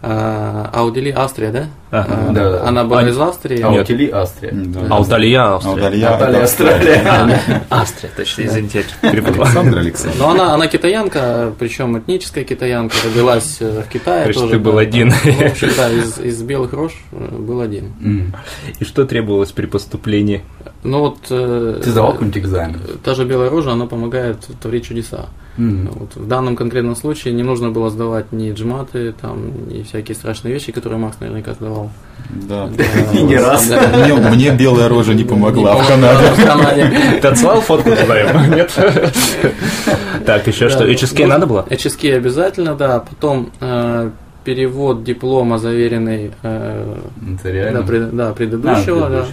[0.03, 1.65] э, Аудели Австрия, да?
[1.91, 2.31] Ага.
[2.31, 2.67] Да, да.
[2.67, 3.61] Она была А, из Австрии.
[3.61, 3.81] А Нет.
[3.81, 4.53] у Тили Австрия.
[4.89, 5.73] Алталия, Австрия.
[5.73, 6.09] Алталья.
[6.11, 7.63] Наталья это- Австралия.
[7.69, 8.85] Австрия, точно, извините.
[9.01, 10.15] Александр Александр.
[10.19, 14.49] Но она, она китаянка, причем этническая китаянка, родилась э, в Китае тоже.
[14.49, 14.79] ты был да.
[14.81, 15.07] один.
[15.09, 18.33] Ну, В общем, да, из, из белых рож э, был один.
[18.79, 20.43] И что требовалось при поступлении?
[20.83, 21.17] Ну вот...
[21.29, 22.81] э, Ты сдавал какой-нибудь экзамен?
[23.03, 25.25] Та же белая рожа, она помогает творить чудеса.
[25.57, 30.53] Вот в данном конкретном случае не нужно было сдавать ни джматы, там, ни всякие страшные
[30.53, 31.78] вещи, которые Макс наверняка сдавал.
[32.29, 32.69] Да.
[33.13, 33.69] И не раз.
[33.69, 37.19] Мне, мне белая рожа не помогла Не в Канаде.
[37.21, 38.55] Ты отсылал фотку туда ему?
[38.55, 38.71] Нет?
[40.25, 40.87] Так, еще что?
[40.87, 41.65] HSK надо было?
[41.69, 42.99] HSK обязательно, да.
[42.99, 44.11] Потом э,
[44.43, 46.95] перевод диплома, заверенный э,
[48.11, 49.25] да, А, предыдущего.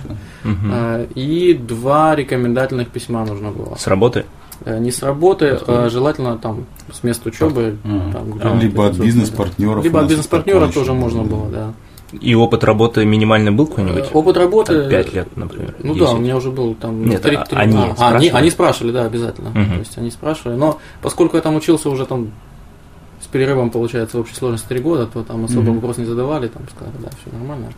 [0.42, 0.72] Мгм.
[0.72, 3.74] Э, И два рекомендательных письма нужно было.
[3.76, 4.24] С работы?
[4.64, 7.76] Не с работы, а желательно там с места учебы.
[7.85, 9.85] А, Либо от бизнес-партнеров.
[9.85, 11.72] Либо от бизнес-партнера тоже можно было, да.
[12.12, 14.10] И опыт работы минимальный был какой-нибудь?
[14.12, 14.88] Опыт работы...
[14.88, 15.74] Пять лет, например.
[15.82, 16.06] Ну 10.
[16.06, 17.04] да, у меня уже был там...
[17.04, 18.28] Нет, три- а три- они а, они, спрашивали?
[18.28, 19.50] они спрашивали, да, обязательно.
[19.50, 19.72] Мгм.
[19.72, 20.56] То есть они спрашивали.
[20.56, 22.30] Но поскольку я там учился уже там
[23.20, 25.74] с перерывом, получается, в общей сложности три года, то там особо Мгм.
[25.76, 27.72] вопрос не задавали, там сказали, да, все нормально.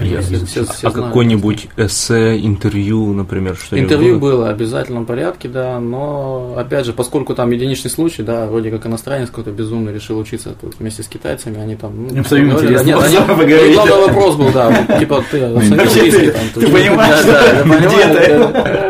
[0.00, 0.38] Ясно.
[0.38, 4.30] Все- все- все а какой-нибудь эссе, интервью, например, что-нибудь Интервью было?
[4.32, 8.86] было в обязательном порядке, да, но опять же, поскольку там единичный случай, да, вроде как
[8.86, 12.06] иностранец какой-то безумный решил учиться тут вместе с китайцами, они там...
[12.08, 13.74] Ну, Им самим интересно нет, они- поговорить.
[13.74, 18.88] Главный вопрос был, да, типа, ты английский ты- там, ты понимаешь, да, я где да.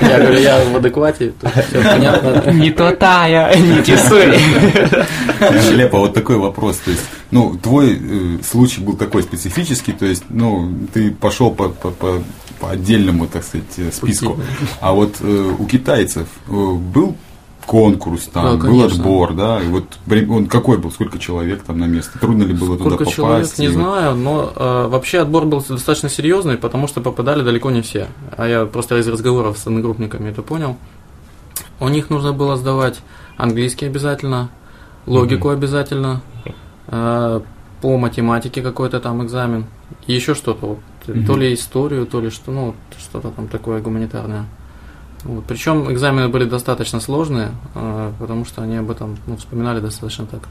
[0.00, 1.32] Я говорю, я в адеквате,
[1.68, 2.50] все понятно.
[2.52, 4.26] Не то тая, не тесуй.
[5.74, 6.76] Лепа, вот такой вопрос.
[6.78, 11.68] То есть, ну, твой э, случай был такой специфический, то есть, ну, ты пошел по,
[11.68, 12.22] по, по,
[12.60, 14.38] по отдельному, так сказать, э, списку.
[14.80, 17.16] А вот э, у китайцев э, был
[17.66, 18.98] конкурс, там, Да, был конечно.
[19.02, 19.84] отбор, да, и вот
[20.28, 23.16] он какой был, сколько человек там на место, трудно ли было туда Сколько попасть?
[23.16, 27.70] человек, не И знаю, но э, вообще отбор был достаточно серьезный, потому что попадали далеко
[27.70, 28.08] не все.
[28.36, 30.76] А я просто из разговоров с одногруппниками это понял.
[31.80, 33.00] У них нужно было сдавать
[33.36, 34.50] английский обязательно,
[35.06, 36.20] логику обязательно,
[36.88, 37.40] э,
[37.84, 39.66] по математике какой-то там экзамен,
[40.06, 40.66] еще что-то.
[40.66, 41.26] Вот, Мгм.
[41.26, 44.46] То ли историю, то ли что, ну, что-то там такое гуманитарное.
[45.24, 45.44] Вот.
[45.44, 50.48] Причем экзамены были достаточно сложные, э, потому что они об этом ну, вспоминали достаточно так.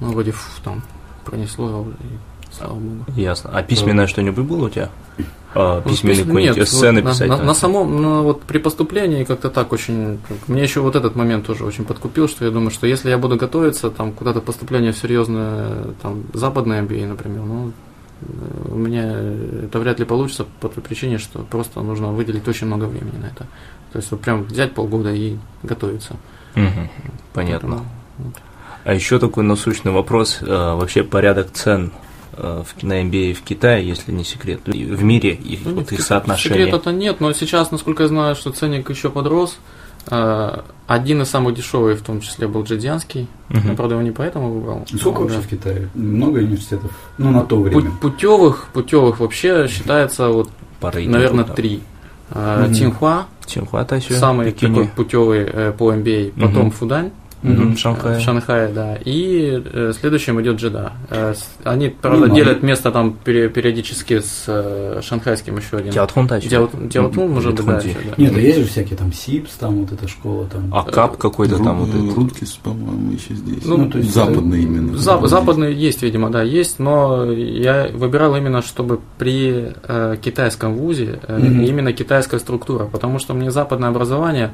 [0.00, 0.82] Ну, вроде фу, там
[1.24, 3.04] пронесло, и слава богу.
[3.16, 3.50] Ясно.
[3.52, 4.88] А письменное что-нибудь было у тебя?
[5.54, 7.28] А, Ну, письменный письма- какой-нибудь нет, эссе вот написать?
[7.28, 10.18] На, на- на самом, ну, вот при поступлении как-то так очень.
[10.46, 13.36] Мне еще вот этот момент тоже очень подкупил, что я думаю, что если я буду
[13.36, 17.72] готовиться там куда-то поступление в серьезное, там, западное MBA, например, ну,
[18.22, 18.24] э,
[18.72, 19.12] у меня
[19.66, 23.26] это вряд ли получится по той причине, что просто нужно выделить очень много времени на
[23.26, 23.46] это.
[23.92, 26.16] То есть вот прям взять полгода и готовиться.
[26.54, 26.88] Мгм.
[27.34, 27.68] Понятно.
[27.68, 27.86] Поэтому,
[28.18, 28.34] вот.
[28.84, 30.38] А еще такой насущный вопрос.
[30.40, 31.92] э, Вообще порядок цен
[32.36, 36.02] на MBA в Китае, если не секрет, и в мире, и Ну, вот нет, их
[36.02, 36.58] соотношение.
[36.66, 39.56] Секрета-то нет, но сейчас, насколько я знаю, что ценник еще подрос.
[40.10, 43.28] Э, Один из самых дешевых, в том числе, был джедзянский.
[43.48, 43.68] Мгм.
[43.70, 44.84] Я, правда, его не поэтому выбрал.
[44.94, 45.24] Сколько Да.
[45.24, 45.88] вообще в Китае?
[45.94, 46.90] Много университетов?
[47.18, 47.90] Ну, на то время.
[48.00, 51.54] Путевых, путевых вообще считается вот, По рейтингу, наверное, да.
[51.54, 51.80] три.
[52.30, 52.74] Э, Мгм.
[52.74, 54.74] Цинхуа, Тинхуа Тайсю, самый Пекине.
[54.74, 56.70] такой путевый э, по MBA, потом Мгм.
[56.72, 57.10] Фудань,
[57.42, 58.18] Мгм, в Шанхае.
[58.18, 58.96] В Шанхае, да.
[59.04, 60.92] И э, следующим идет Джеда.
[61.10, 65.92] Э, они, правда, Ну, делят место там периодически с э, шанхайским еще один.
[65.92, 66.48] Тяотхун Тачи.
[66.48, 68.14] Дяот- Дяотун, может быть, да, еще, да.
[68.16, 70.72] Нет, да есть же всякие там СИПС, там вот эта школа там.
[70.72, 72.16] А кап какой-то там вот Ру- этот.
[72.16, 73.64] Рудкис, по-моему, еще здесь.
[73.64, 74.92] Ну, Ну, то есть западный это- именно.
[74.96, 81.18] Зап- западный есть, видимо, да, есть, но я выбирал именно, чтобы при э, китайском вузе
[81.26, 81.62] э, Мгм.
[81.64, 84.52] именно китайская структура, потому что мне западное образование,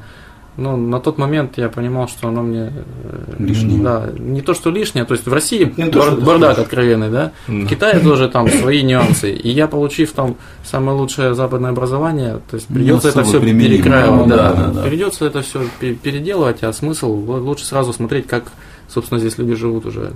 [0.57, 2.71] ну, на тот момент я понимал, что оно мне
[3.03, 3.81] э, Лишнее.
[3.81, 6.61] Да, не то, что лишнее, то есть в России Не то, бар- что бардак ты
[6.61, 7.65] откровенный, да, М.
[7.65, 12.55] в Китае тоже там свои нюансы, и я, получив там самое лучшее западное образование, то
[12.55, 14.81] есть придется это все перекраивать, да, да, да, да.
[14.83, 18.43] придется это все переделывать, а смысл лучше сразу смотреть, как,
[18.87, 20.11] собственно, здесь люди живут уже.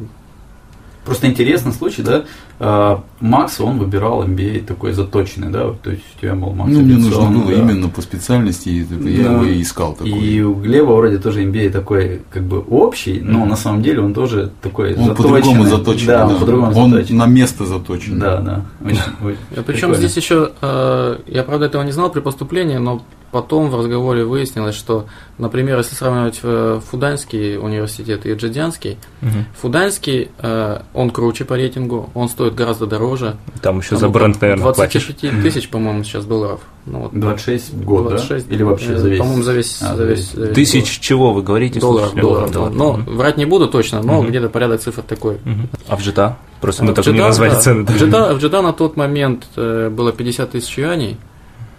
[1.05, 2.23] Просто интересный случай, да.
[2.59, 6.71] э, Макс, он выбирал MBA такой заточенный, да, вот, то есть у тебя был Макс.
[6.71, 7.53] Ну, мне нужно было да.
[7.53, 9.33] именно по специальности, это я Да.
[9.33, 10.11] его и искал такой.
[10.11, 14.13] И у Глеба вроде тоже MBA такой, как бы общий, но на самом деле он
[14.13, 15.15] тоже такой он заточенный.
[15.41, 16.07] по-другому заточен.
[16.07, 17.17] Да, он по-другому Он заточен.
[17.17, 18.19] на место заточен.
[18.19, 18.65] Да, да.
[18.83, 23.01] Очень- очень Причем здесь еще, э, я правда этого не знал при поступлении, но
[23.33, 29.45] потом в разговоре выяснилось, что, например, если сравнивать э, Фуданский университет и Джадянский, Мгм.
[29.59, 33.35] Фуданский, э, он круче по рейтингу, он стоит гораздо дороже.
[33.61, 35.05] Там еще Там за бренд, наверное, платишь.
[35.07, 36.61] 25 тысяч, по-моему, сейчас долларов.
[36.85, 38.55] Ну, вот, 26 в год, 26, да?
[38.55, 39.19] Или вообще э, за весь?
[39.19, 41.79] По-моему, за весь, А, за весь, за весь Тысяч чего вы говорите?
[41.79, 41.89] год.
[41.89, 42.49] долларов, слушателям?
[42.51, 42.77] долларов, да.
[42.77, 43.15] Но Мгм.
[43.17, 44.29] врать не буду точно, но Мгм.
[44.29, 45.37] где-то порядок цифр такой.
[45.43, 45.69] Мгм.
[45.87, 46.37] А в Джита?
[46.61, 47.59] Просто мы В так не назвали да.
[47.59, 47.85] цены.
[47.85, 51.17] В Джида, в Джида на тот момент э, было 50 тысяч юаней,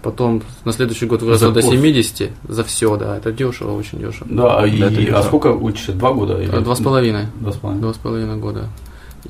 [0.05, 1.75] потом на следующий год выросло до курс.
[1.75, 4.27] 70, за все, да, это дешево, очень дешево.
[4.31, 5.93] Да, и, Да, это а сколько учишься?
[5.93, 6.41] Два года?
[6.41, 7.27] или- Два с половиной.
[7.41, 7.83] Два с половиной.
[7.83, 8.69] Два с половиной года.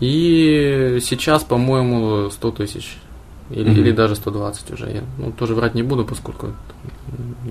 [0.00, 2.98] И сейчас, по-моему, 100 тысяч.
[3.50, 3.80] Или, Мгм.
[3.80, 4.86] или даже 120 уже.
[4.90, 6.48] Я ну, тоже врать не буду, поскольку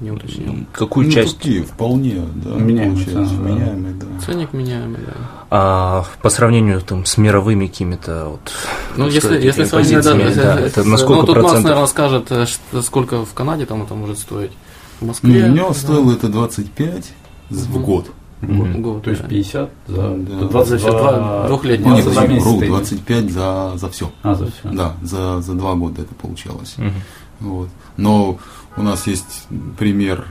[0.01, 0.55] не уточнил.
[0.73, 3.49] Какую Ну, часть такие, вполне, да, Меняемые получается, да.
[3.49, 4.05] меняемые, да.
[4.25, 5.13] Ценник меняемый, да.
[5.55, 8.51] А, по сравнению там, с мировыми какими-то вот,
[8.97, 11.63] Ну, если, если сравнить, да, да, если- это на сколько ну, тут Макс, процентов?
[11.65, 14.49] наверное, скажет, э, что- сколько в Канаде там это может стоить.
[14.97, 15.45] В Ну, Москве.
[15.45, 17.13] у него да, стоило это 25
[17.51, 17.83] в Мгм.
[17.83, 18.09] год.
[18.41, 19.27] Год, То есть да.
[19.29, 20.39] 50 за Да.
[20.39, 21.85] то 22 За два- двухлетний.
[21.87, 24.11] Ну, Ну, нет, за вру, ты- 25 за, за все.
[24.23, 24.69] А, за все.
[24.71, 26.73] Да, за, за два года это получалось.
[26.77, 26.93] Мгм.
[27.41, 27.69] Вот.
[27.95, 28.37] Но
[28.75, 30.25] у нас есть пример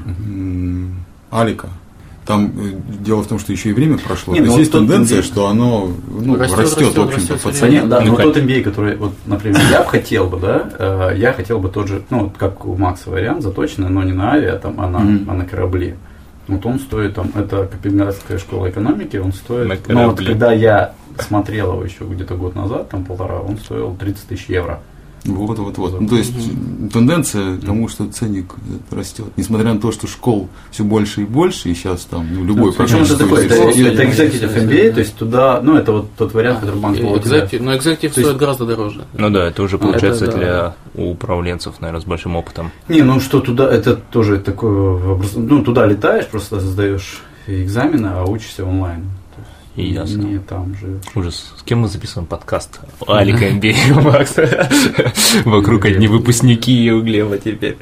[1.30, 1.68] Алика.
[2.24, 2.72] Там э,
[3.04, 4.32] дело в том, что еще и время прошло.
[4.32, 5.22] Не, То ну есть вот есть тенденция, MBA.
[5.24, 7.80] что оно ну, Растет, растет, растет, в общем-то, растет по всё цене.
[7.80, 10.70] Понятно, да, Ну, но как- тот MBA, который, вот, например, я бы хотел бы, да,
[10.78, 14.12] э, я хотел бы тот же, ну, вот как у Макса вариант, заточенный, но не
[14.12, 15.30] на авиа, там, а на, Мгм.
[15.30, 15.96] а на корабли.
[16.46, 20.92] Вот он стоит, там, это Копенгагская школа экономики, он стоит, На ну, вот когда я
[21.18, 24.80] смотрел его еще где-то год назад, там, полтора, он стоил 30 тысяч евро.
[25.24, 26.00] Вот, вот, вот.
[26.00, 26.32] Ну, то есть
[26.92, 28.54] тенденция к тому, что ценник
[28.90, 29.26] э, растет.
[29.36, 32.76] Несмотря на то, что школ все больше и больше, и сейчас там ну, любой Причем
[32.76, 34.12] программ это стоит такой, это, 200 это евро.
[34.12, 37.18] executive MBA, то есть туда, ну, это вот тот вариант, который банк получил.
[37.20, 39.04] экзектив- Но экзектив То есть- стоит гораздо дороже.
[39.14, 40.32] Ну да, это уже Это получается да.
[40.32, 42.72] для управленцев, наверное, с большим опытом.
[42.88, 44.72] Не, ну что туда, это тоже такое,
[45.14, 49.04] образ- ну туда летаешь, просто сдаешь экзамены, а учишься онлайн.
[49.76, 50.22] И ясно.
[50.22, 51.00] Не там же.
[51.14, 51.54] Ужас.
[51.56, 52.80] С кем мы записываем подкаст?
[53.06, 54.36] Алика МБ и Макс.
[55.44, 57.78] Вокруг одни выпускники Глеба теперь.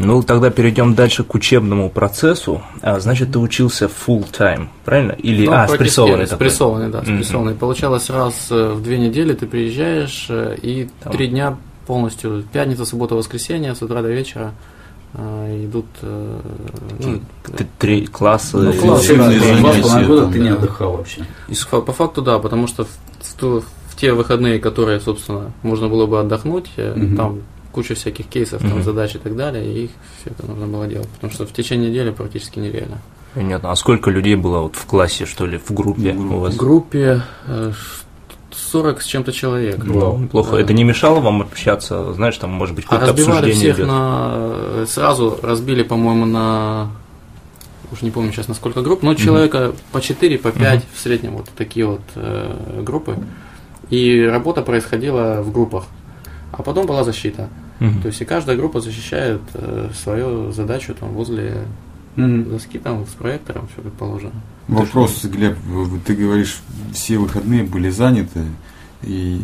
[0.00, 2.62] Ну, тогда перейдем дальше к учебному процессу.
[2.82, 5.12] А, значит, ты учился full time, правильно?
[5.12, 6.48] Или, Ну, а, спрессованный такой.
[6.48, 7.54] Спрессованный, да, спрессованный.
[7.54, 11.12] Получалось раз э, в две недели ты приезжаешь, э, и Там.
[11.12, 14.54] три дня полностью, пятница, суббота, воскресенье, с утра до вечера
[15.14, 15.86] идут...
[16.02, 16.40] э,
[17.00, 17.20] ну,
[17.56, 18.58] Т- Три класса.
[18.58, 20.54] Ну, э, класс, Учебные Два с занятия половиной года ты не да.
[20.56, 21.26] отдыхал вообще.
[21.48, 22.88] и по факту, да, потому что в,
[23.22, 27.16] в в те выходные, которые, собственно, можно было бы отдохнуть, Мгм.
[27.16, 27.42] там
[27.72, 28.82] куча всяких кейсов, там, Мгм.
[28.82, 29.90] задач и так далее, и их
[30.20, 32.98] все это нужно было делать, потому что в течение недели практически нереально.
[33.34, 33.70] Понятно.
[33.70, 36.34] А сколько людей было вот в классе, что ли, в группе В группе.
[36.34, 36.54] у вас?
[36.54, 37.72] В группе э,
[38.58, 39.82] 40 с чем-то человек.
[39.84, 40.52] Ну, неплохо.
[40.52, 40.60] Да.
[40.60, 42.12] Это не мешало вам общаться?
[42.12, 43.88] Знаешь, там, может быть, А какое-то разбивали обсуждение всех идет?
[43.88, 44.30] на...
[44.34, 46.90] э, Сразу разбили, по-моему, на...
[47.90, 51.36] Уж не помню сейчас на сколько групп, но человека по 4, по 5 в среднем
[51.36, 53.16] вот такие вот э, группы.
[53.88, 55.84] И работа происходила в группах.
[56.52, 57.48] А потом была защита.
[57.80, 58.02] Мгм.
[58.02, 61.64] То есть и каждая группа защищает э, свою задачу там возле
[62.16, 64.32] доски там с проектором, все как положено.
[64.68, 66.58] Вопрос, Глеб, в- в- ты говоришь,
[66.92, 68.40] все выходные были заняты,
[69.02, 69.40] и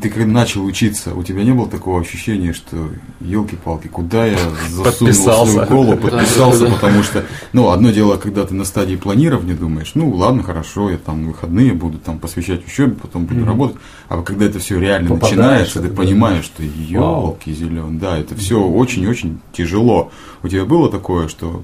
[0.00, 2.90] ты когда начал учиться, у тебя не было такого ощущения, что
[3.20, 4.38] елки-палки, куда я
[4.68, 9.92] засунул свою голову, подписался, потому что, ну, одно дело, когда ты на стадии планирования думаешь,
[9.94, 13.76] ну, ладно, хорошо, я там выходные буду там посвящать учебе, потом буду работать,
[14.08, 15.94] а когда это все реально Попадаешь, начинаешь, и ты да.
[15.94, 20.10] понимаешь, что елки зеленые, да, это все очень-очень тяжело.
[20.42, 21.62] У тебя было такое, что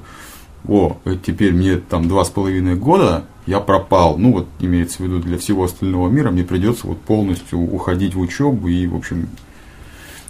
[0.68, 4.16] о, э, теперь мне там два с половиной года, я пропал.
[4.18, 8.20] Ну, вот имеется в виду для всего остального мира, мне придется вот полностью уходить в
[8.20, 9.28] учебу и, в общем,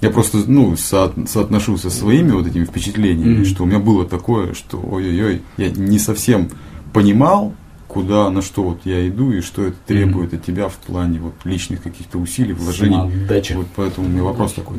[0.00, 3.44] я просто, ну, со- соотношу со своими вот этими впечатлениями, Мгм.
[3.44, 6.48] что у меня было такое, что ой-ой-ой, я не совсем
[6.92, 7.54] понимал,
[7.86, 11.34] куда, на что вот я иду и что это требует от тебя в плане вот
[11.44, 12.94] личных каких-то усилий, вложений.
[12.96, 13.54] Самоотдача.
[13.58, 14.78] Вот поэтому у меня вопрос такой.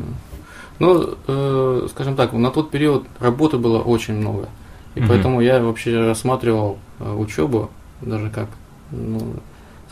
[0.80, 4.48] Ну, э, скажем так, на тот период работы было очень много.
[4.94, 5.08] И Мгм.
[5.08, 8.48] поэтому я вообще рассматривал э, учебу даже как,
[8.92, 9.20] ну,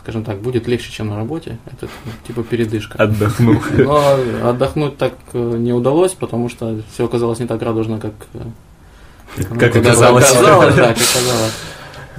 [0.01, 1.57] скажем так, будет легче, чем на работе.
[1.65, 3.01] Это ну, типа передышка.
[3.01, 3.61] Отдохнул.
[3.77, 4.17] Но
[4.49, 8.39] отдохнуть так э, не удалось, потому что все оказалось не так радужно, как, э,
[9.35, 10.29] Как когда- оказалось.
[10.31, 11.53] оказалось, да, как оказалось.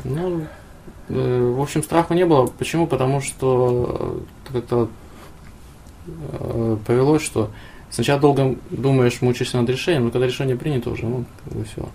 [0.05, 0.47] Ну,
[1.09, 2.47] э, в общем, страха не было.
[2.47, 2.87] Почему?
[2.87, 4.89] Потому что как-то
[6.07, 7.51] э, повелось, что
[7.91, 11.89] сначала долго думаешь, мучаешься над решением, но когда решение принято уже, ну, как бы все.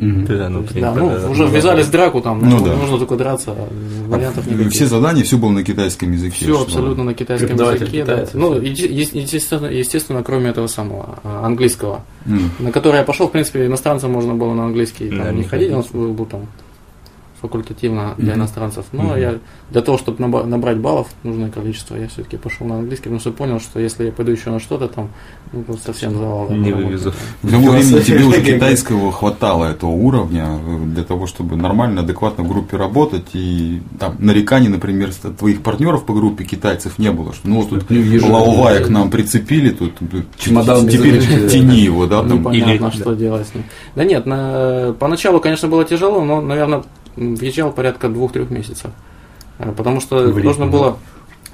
[0.00, 1.50] Да, ну, да, ну, да, уже да.
[1.50, 2.76] ввязались в драку, там, Ну ну, да.
[2.76, 3.68] нужно только драться, а
[4.08, 4.70] вариантов никаких.
[4.72, 6.36] Все задания, все было на китайском языке.
[6.36, 8.04] Все абсолютно на китайском Преподаватель языке.
[8.04, 8.26] да.
[8.34, 12.50] Ну, естественно, естественно, кроме этого самого а, английского, М.
[12.60, 15.72] на который я пошел, в принципе, иностранцам можно было на английский там, Да, не ходить,
[15.72, 15.84] он
[16.14, 16.42] был там
[17.40, 18.40] факультативно для Мгм.
[18.40, 18.86] иностранцев.
[18.92, 19.16] Но Мгм.
[19.18, 19.34] я
[19.70, 23.60] для того, чтобы набрать баллов нужное количество, я все-таки пошел на английский, потому что понял,
[23.60, 25.10] что если я пойду еще на что-то там,
[25.52, 26.50] ну, совсем завал.
[26.50, 27.12] Не вывезу.
[27.42, 32.44] К тому времени тебе уже китайского хватало этого уровня э, для того, чтобы нормально, адекватно
[32.44, 33.26] в группе работать.
[33.34, 37.32] И там нареканий, например, твоих партнеров по группе китайцев не было.
[37.32, 38.32] Что, ну вот тут вижу.
[38.32, 39.92] Лаовая к нам прицепили, тут
[40.38, 42.38] Чемодан теперь тяни его, да, там.
[42.38, 43.64] Непонятно, что делать с ним.
[43.94, 46.82] Да нет, на, поначалу, конечно, было тяжело, но, наверное,
[47.18, 48.90] въезжал порядка двух-трех месяцев.
[49.58, 50.72] Э, Потому что В ритм, нужно да.
[50.72, 50.98] было,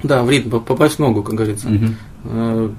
[0.02, 1.68] да, в ритм, по- попасть в ногу, как говорится.
[2.24, 2.70] Э,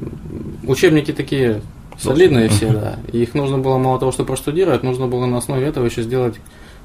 [0.67, 1.62] Учебники такие
[1.98, 3.00] солидные все, да.
[3.12, 6.36] И их нужно было мало того, что проштудировать, нужно было на основе этого еще сделать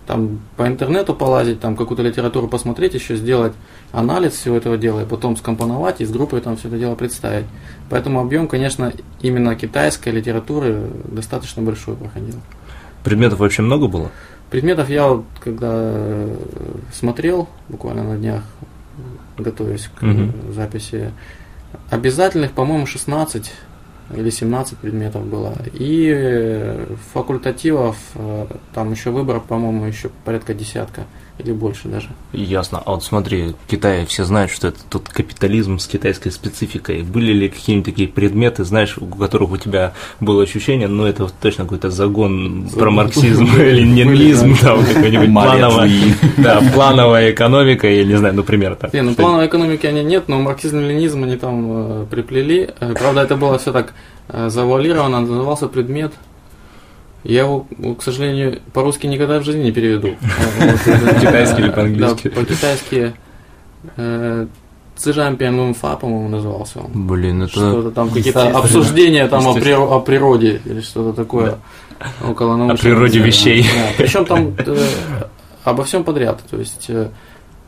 [0.06, 3.52] там по интернету полазить, там какую-то литературу посмотреть, еще сделать
[3.92, 7.44] анализ всего этого дела, и потом скомпоновать и с группой там все это дело представить.
[7.90, 12.36] Поэтому объем, конечно, именно китайской литературы достаточно большой проходил.
[13.04, 14.10] Предметов вообще много было?
[14.50, 16.36] Предметов я вот, когда э,
[16.92, 18.42] смотрел, буквально на днях,
[19.38, 21.12] готовясь к э, записи,
[21.88, 23.52] обязательных, по-моему, 16
[24.16, 25.54] или 17 предметов было.
[25.72, 31.04] И факультативов, э, там еще выборов, по-моему, еще порядка десятка
[31.40, 32.08] или больше даже.
[32.32, 32.82] Ясно.
[32.84, 37.02] А вот смотри, в Китае все знают, что это тут капитализм с китайской спецификой.
[37.02, 41.64] Были ли какие-нибудь такие предметы, знаешь, у которых у тебя было ощущение, ну это точно
[41.64, 45.90] какой-то загон про марксизм или ленинизм, там какой-нибудь плановая,
[46.36, 48.92] да, плановая экономика, я не знаю, например, так.
[48.92, 52.70] Не, ну плановой экономики они нет, но марксизм-ленинизм они там э, приплели.
[52.80, 53.94] Э, правда, это было все так
[54.28, 56.12] э, завуалировано, назывался предмет.
[57.24, 57.66] Я его,
[57.98, 60.08] к сожалению, по-русски никогда в жизни не переведу.
[60.08, 62.28] Э, э, По-китайски или по-английски?
[62.28, 63.12] Да, по-китайски.
[63.96, 64.46] э,
[64.96, 67.06] Цзэжан Лунфа, по-моему, назывался он.
[67.06, 67.52] Блин, это...
[67.52, 71.58] Что-то там какие-то обсуждения там о, приро- о природе или что-то такое.
[72.26, 72.70] Около.
[72.70, 73.62] О природе вещей.
[73.62, 74.78] Да, Причем там э,
[75.64, 76.40] обо всем подряд.
[76.50, 76.90] То есть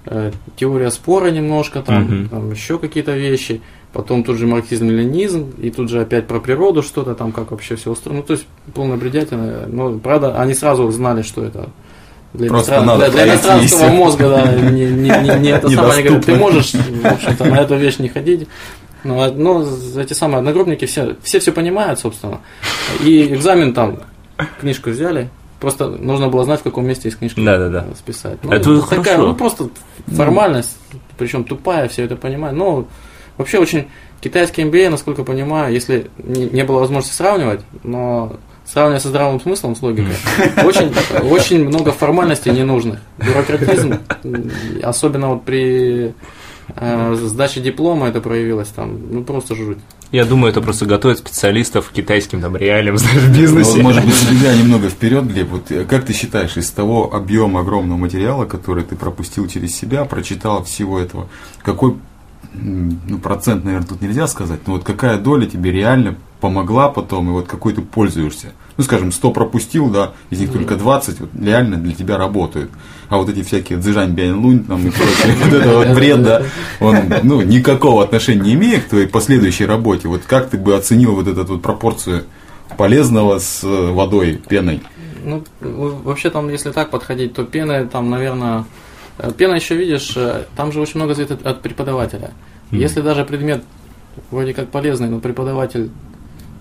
[0.06, 2.28] э, теория спора немножко, там, Мгм.
[2.28, 3.60] там еще какие-то вещи.
[3.92, 7.90] Потом тут же марксизм-ленинизм, и тут же опять про природу что-то там, как вообще все
[7.90, 8.20] устроено.
[8.20, 9.66] Ну, то есть полная бредятина.
[9.68, 11.68] Но, правда, они сразу знали, что это
[12.32, 13.44] для, Просто иностран- надо для, для пройтись.
[13.72, 15.92] иностранского мозга, да, не, не, не, не это самое.
[15.92, 18.48] Они говорят, ты можешь, в общем-то, на эту вещь не ходить.
[19.04, 19.62] Ну, а- но
[19.98, 22.40] эти самые одногруппники все, все все понимают, собственно.
[23.04, 23.98] И экзамен там,
[24.58, 25.28] книжку взяли,
[25.62, 27.86] просто нужно было знать, в каком месте из книжки Да-да-да.
[27.88, 28.38] э, списать.
[28.50, 29.28] Это такая, хорошо.
[29.28, 29.68] ну, просто
[30.08, 30.76] формальность,
[31.16, 32.58] причем тупая, все это понимают.
[32.58, 32.88] Но
[33.38, 33.86] вообще очень
[34.20, 39.76] китайский MBA, насколько понимаю, если не, не было возможности сравнивать, но сравнивая со здравым смыслом,
[39.76, 40.16] с логикой,
[40.64, 40.92] очень,
[41.30, 42.98] очень много формальностей ненужных.
[43.18, 44.00] Бюрократизм,
[44.82, 46.12] особенно вот при
[46.76, 49.78] э, сдаче диплома это проявилось там, ну просто жуть.
[50.10, 53.82] Я думаю, это просто готовит специалистов к китайским там реалиям, знаешь, в Ну, бизнесе.
[53.82, 57.98] может быть, забегая немного вперед, Глеб, вот э, как ты считаешь, из того объема огромного
[57.98, 61.28] материала, который ты пропустил через себя, прочитал всего этого,
[61.62, 61.96] какой
[62.54, 67.32] ну, процент, наверное, тут нельзя сказать, но вот какая доля тебе реально помогла потом, и
[67.32, 68.52] вот какой ты пользуешься?
[68.76, 72.70] Ну, скажем, 100 пропустил, да, из них только 20 вот, реально для тебя работают.
[73.08, 76.42] А вот эти всякие дзижань бянь лунь там и прочее, вот это вот бред, да,
[76.80, 80.08] он, ну, никакого отношения не имеет к твоей последующей работе.
[80.08, 82.24] Вот как ты бы оценил вот эту вот пропорцию
[82.76, 84.80] полезного с э, водой, пеной?
[85.24, 88.64] Ну, вообще там, если так подходить, то пена там, наверное,
[89.18, 92.32] э, пена еще видишь, э, там же очень много зависит от преподавателя.
[92.70, 92.78] Mm-hmm.
[92.78, 93.62] Если даже предмет
[94.30, 95.90] вроде как полезный, но преподаватель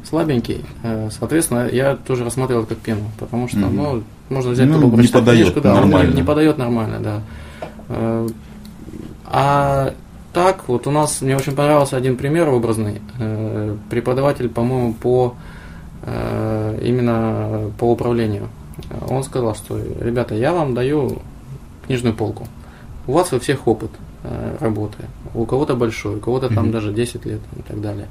[0.08, 0.66] слабенький,
[1.12, 3.72] соответственно, я тоже рассматривал как пену, потому что, mm-hmm.
[3.72, 6.10] ну, можно взять ну, не подает книжку, да, нормально.
[6.10, 8.24] Он не, подает нормально, да.
[9.26, 9.94] А
[10.34, 13.02] так, вот у нас, мне очень понравился один пример образный.
[13.90, 15.36] Преподаватель, по-моему, по
[16.04, 18.50] Э, именно по управлению.
[19.08, 21.20] Он сказал, что, ребята, я вам даю
[21.86, 22.48] книжную полку.
[23.06, 23.92] У вас у всех опыт
[24.24, 24.98] э, работы.
[25.36, 26.72] У кого-то большой, у кого-то там mm-hmm.
[26.72, 28.08] даже 10 лет и так далее.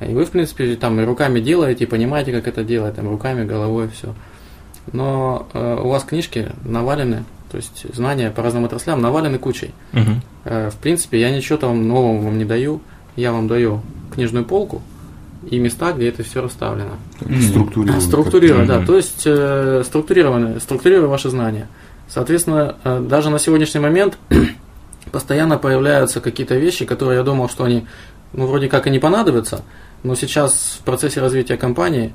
[0.00, 3.88] И вы, в принципе, там и руками делаете, понимаете, как это делать, там руками, головой,
[3.88, 4.14] все.
[4.92, 9.72] Но э, у вас книжки навалены, то есть знания по разным отраслям навалены кучей.
[9.92, 10.10] Угу.
[10.44, 12.80] Э, в принципе, я ничего там нового вам не даю.
[13.16, 13.80] Я вам даю
[14.12, 14.82] книжную полку,
[15.50, 16.96] и места, где это все расставлено.
[17.48, 18.00] Структурировано.
[18.00, 18.84] Структурировано, да.
[18.84, 21.68] То есть э, структурировано, структурируя ваши знания.
[22.08, 24.18] Соответственно, э, даже на сегодняшний момент
[25.12, 27.86] постоянно появляются какие-то вещи, которые я думал, что они,
[28.32, 29.62] ну, вроде как и не понадобятся,
[30.02, 32.12] но сейчас в процессе развития компании,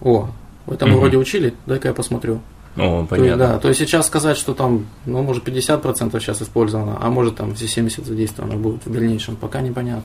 [0.00, 0.28] о,
[0.66, 1.00] в этом угу.
[1.00, 2.40] вроде учили, дай-ка я посмотрю.
[2.76, 3.08] О, понятно.
[3.08, 7.08] То есть, да, то есть сейчас сказать, что там, ну, может, 50% сейчас использовано, а
[7.08, 10.04] может, там все 70% задействовано будет в дальнейшем, пока непонятно.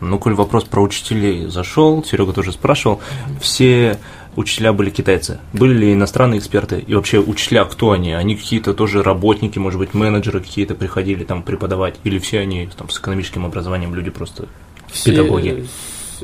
[0.00, 3.00] Ну, коль вопрос про учителей зашел, Серега тоже спрашивал,
[3.40, 3.98] все
[4.36, 5.40] учителя были китайцы.
[5.52, 6.78] Были ли иностранные эксперты?
[6.78, 8.12] И вообще учителя, кто они?
[8.12, 11.96] Они какие-то тоже работники, может быть, менеджеры какие-то приходили там преподавать?
[12.04, 14.46] Или все они там с экономическим образованием люди просто
[14.88, 15.66] все, педагоги?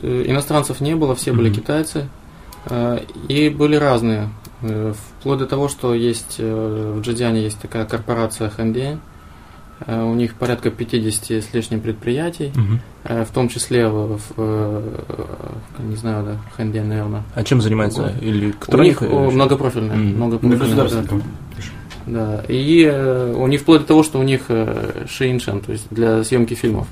[0.02, 1.36] Э, иностранцев не было, все mm-hmm.
[1.36, 2.08] были китайцы.
[2.66, 4.30] Э, и были разные.
[4.62, 9.11] Э, вплоть до того, что есть в Джидиане есть такая корпорация Хэндиэн, Э,
[9.86, 13.24] у них порядка 50 с лишним предприятий, угу.
[13.24, 14.82] в том числе в, в э,
[15.80, 17.22] не знаю, да, Хэнде, наверное.
[17.34, 18.12] А чем занимается?
[18.20, 19.96] Или кто У них многопрофильная.
[19.96, 20.16] Mm.
[20.16, 21.20] многопрофильная да.
[22.06, 22.44] да.
[22.48, 22.86] И
[23.34, 24.42] у них вплоть до того, что у них
[25.08, 26.86] Шииншен, то есть для съемки фильмов.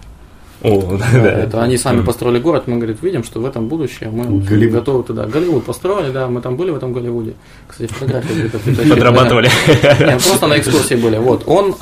[0.62, 1.30] О, да, да.
[1.30, 4.74] Это они сами построили город, мы, говорит, видим, что в этом будущее мы Голливуд.
[4.74, 5.26] готовы туда.
[5.26, 7.34] Голливуд построили, да, мы там были в этом Голливуде.
[7.66, 8.58] Кстати, фотографии где-то.
[8.88, 9.48] Подрабатывали.
[10.26, 11.16] Просто на экскурсии были.
[11.16, 11.74] Вот, он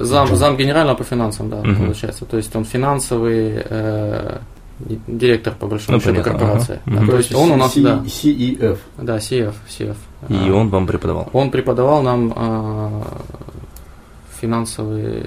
[0.00, 1.74] Зам, зам генерального по финансам, да, угу.
[1.74, 2.24] получается.
[2.24, 4.38] То есть он финансовый э,
[5.06, 6.80] директор, по большому ну, счету, понятно, корпорации.
[6.86, 6.96] Ага.
[6.96, 7.10] Да, угу.
[7.10, 8.02] То есть он у нас, C, да.
[8.06, 8.78] CEF.
[8.98, 9.96] Да, CF, CF.
[10.28, 11.28] И а, он вам преподавал?
[11.32, 13.02] Он преподавал нам а,
[14.40, 15.24] финансовый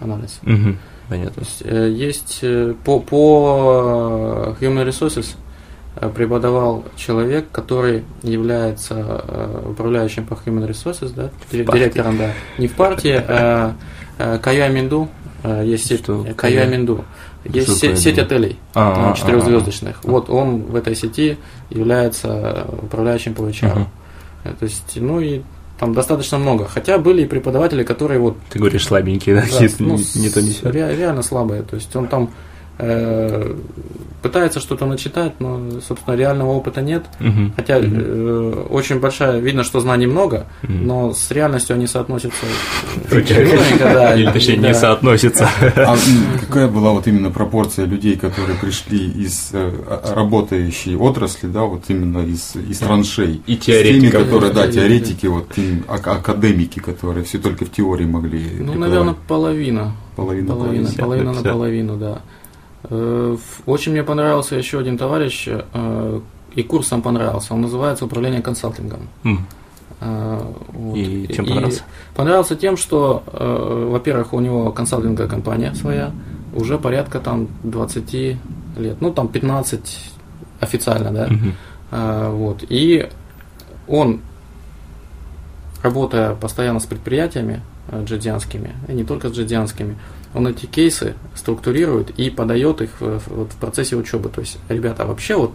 [0.00, 0.40] анализ.
[0.44, 0.76] Угу.
[1.08, 1.32] Понятно.
[1.32, 5.41] То есть, э, есть э, по, по Human Resources Э,
[5.94, 8.94] преподавал человек, который является
[9.28, 13.74] э, управляющим по Human Resources, да, директором, да, не в партии, а
[14.18, 15.08] э, Кая Минду,
[15.44, 16.04] есть сеть
[16.36, 17.04] Кая Минду.
[17.44, 19.96] Есть сеть, сеть отелей а, четырехзвездочных.
[19.96, 21.38] А, а, вот он в этой сети
[21.70, 23.86] является управляющим по HR.
[24.44, 25.42] То есть, ну и
[25.76, 26.68] там достаточно много.
[26.68, 28.36] Хотя были и преподаватели, которые вот.
[28.50, 29.42] Ты говоришь слабенькие, да?
[29.42, 31.62] да ну, не то не ре, Реально слабые.
[31.62, 32.30] То есть он там Э,
[34.22, 37.04] пытается что-то начитать, но, собственно, реального опыта нет.
[37.20, 37.52] Угу.
[37.56, 37.86] Хотя угу.
[37.90, 40.72] Э, очень большая, видно, что знаний много, угу.
[40.72, 42.46] но с реальностью они соотносятся.
[43.10, 45.48] Или точнее не соотносятся.
[45.76, 45.96] А
[46.40, 49.70] какая была вот именно пропорция людей, которые пришли из э,
[50.14, 53.42] работающей отрасли, да, вот именно из, из траншей?
[53.46, 54.10] И теоретики.
[54.10, 55.52] которые, да, теоретики, вот
[55.88, 58.46] академики, которые все только в теории могли.
[58.60, 59.92] Ну, наверное, половина.
[60.14, 62.20] Половина, половина, половина на половину, да.
[62.84, 66.20] Э, очень мне понравился еще один товарищ, э,
[66.54, 67.54] и курс сам понравился.
[67.54, 69.08] Он называется «Управление консалтингом».
[69.24, 69.38] Mm.
[70.72, 70.96] Вот.
[70.96, 71.80] И чем понравился?
[71.80, 76.10] И понравился тем, что, во-первых, у него консалтинговая компания своя,
[76.54, 78.12] уже порядка там 20
[78.78, 80.12] лет, ну там 15
[80.60, 81.28] официально, да.
[81.28, 82.32] Mm-hmm.
[82.32, 82.64] Вот.
[82.68, 83.08] И
[83.86, 84.22] он,
[85.84, 87.60] работая постоянно с предприятиями
[87.94, 89.96] джедианскими, и не только с джедианскими,
[90.34, 94.28] он эти кейсы структурирует и подает их в, вот, в процессе учебы.
[94.28, 95.52] То есть, ребята, вообще вот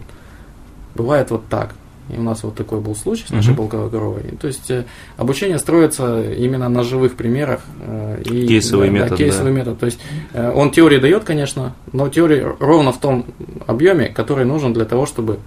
[0.94, 1.74] бывает вот так.
[2.08, 3.56] И у нас вот такой был случай с нашей uh-huh.
[3.56, 4.22] полковой коровой.
[4.40, 4.86] То есть э,
[5.18, 7.60] обучение строится именно на живых примерах.
[7.82, 9.10] Э, и, кейсовый да, метод.
[9.10, 9.58] Да, кейсовый да.
[9.58, 9.78] метод.
[9.78, 10.00] То есть
[10.32, 13.26] э, он теории дает, конечно, но теории ровно в том
[13.66, 15.38] объеме, который нужен для того, чтобы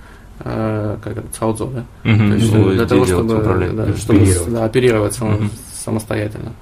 [0.44, 1.86] как это, саудзо, да?
[2.04, 2.30] Uh-huh.
[2.30, 5.50] То есть, ну, для того, чтобы, да, чтобы оперировать, да, оперировать uh-huh.
[5.72, 6.54] самостоятельно.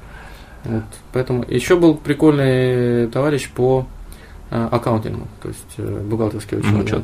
[0.64, 0.84] Вот,
[1.14, 3.88] поэтому еще был прикольный товарищ по
[4.52, 6.74] э, аккаунтингу, то есть э, бухгалтерский учет.
[6.74, 7.04] Учет.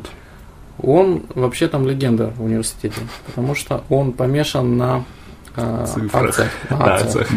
[0.82, 5.04] Он вообще там легенда в университете, потому что он помешан на
[5.56, 6.28] э, Цифрах.
[6.28, 6.50] акциях.
[6.70, 7.28] на акциях.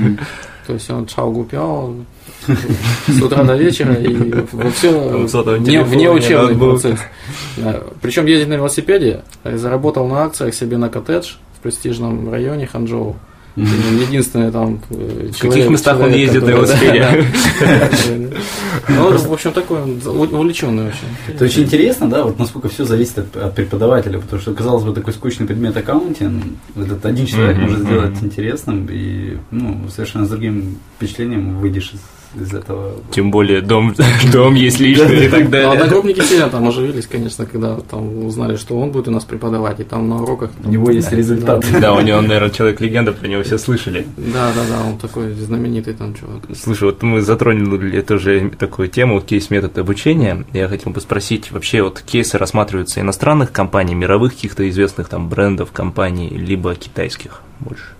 [0.68, 1.96] То есть он чау гупял
[3.08, 5.26] с утра до вечера и все
[5.84, 6.82] вне, ноутбук.
[6.82, 7.00] процесс.
[8.02, 13.16] Причем ездить на велосипеде, заработал на акциях себе на коттедж в престижном районе Ханчжоу.
[13.56, 17.26] Единственный там э, В каких местах он ездит на велосипеде?
[18.88, 21.08] Ну, в общем, такой он увлеченный очень.
[21.28, 24.94] Это очень интересно, да, вот насколько все зависит от, от преподавателя, потому что, казалось бы,
[24.94, 26.44] такой скучный предмет аккаунтинг,
[26.76, 32.00] этот один человек может сделать интересным, и ну, совершенно с другим впечатлением выйдешь из,
[32.36, 32.94] из этого.
[33.12, 33.94] Тем более дом,
[34.32, 35.72] дом есть личный и так далее.
[35.72, 39.84] одногруппники сильно там оживились, конечно, когда там узнали, что он будет у нас преподавать, и
[39.84, 40.52] там на уроках...
[40.64, 41.66] У него есть результат.
[41.80, 44.06] Да, у него, наверное, человек-легенда, про него все слышали.
[44.18, 46.44] Да, да, да, он такой знаменитый там чувак.
[46.56, 50.46] Слушай, вот мы затронули тоже такую тему, кейс-метод обучения.
[50.54, 55.72] Я хотел бы спросить, вообще вот кейсы рассматриваются иностранных компаний, мировых каких-то известных там брендов,
[55.72, 57.99] компаний, либо китайских больше?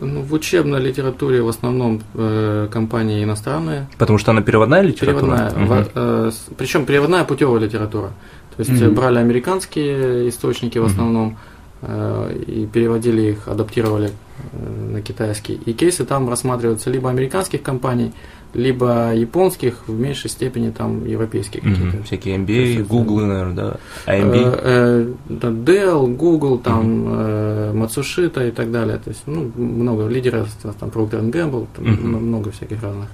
[0.00, 3.86] Ну, в учебной литературе в основном э, компании иностранные.
[3.98, 5.50] Потому что она переводная литература?
[5.50, 5.66] Переводная.
[5.66, 8.08] Во- э, причем переводная путевая литература.
[8.56, 8.94] То есть Мгм.
[8.94, 11.36] брали американские источники в основном
[11.82, 14.10] э, и переводили их, адаптировали
[14.52, 15.54] э, на китайский.
[15.66, 18.12] И кейсы там рассматриваются либо американских компаний,
[18.54, 21.74] либо японских, в меньшей степени там европейских Мгм.
[21.74, 22.02] какие-то.
[22.04, 23.76] Всякие MBA, Google, наверное, да,
[24.06, 24.34] AMB.
[24.34, 28.98] Э, э, да, Dell, Google, там, э, Matsushita и так далее.
[28.98, 33.08] То есть, ну, много лидеров, там, Procter Gamble, там, м- много всяких разных.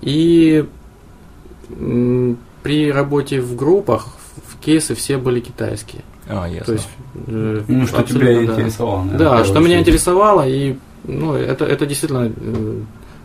[0.00, 0.64] И
[1.78, 4.06] м, при работе в группах
[4.46, 6.02] в кейсы все были китайские.
[6.28, 6.66] А, ясно.
[6.66, 6.88] То есть,
[7.26, 8.42] э, Ну, что тебя да.
[8.44, 12.80] интересовало, наверное, Да, что меня интересовало, и ну, это, это действительно э,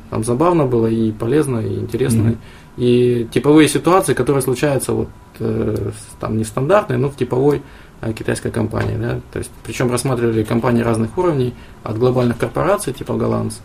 [0.09, 2.23] там забавно было, и полезно, и интересно.
[2.23, 2.37] Мгм.
[2.77, 7.61] И типовые ситуации, которые случаются вот э, там нестандартные, но в типовой
[8.01, 8.97] э, китайской компании.
[8.97, 9.19] Да?
[9.31, 11.53] То есть, причем рассматривали компании разных уровней,
[11.83, 13.57] от глобальных корпораций типа Голландс,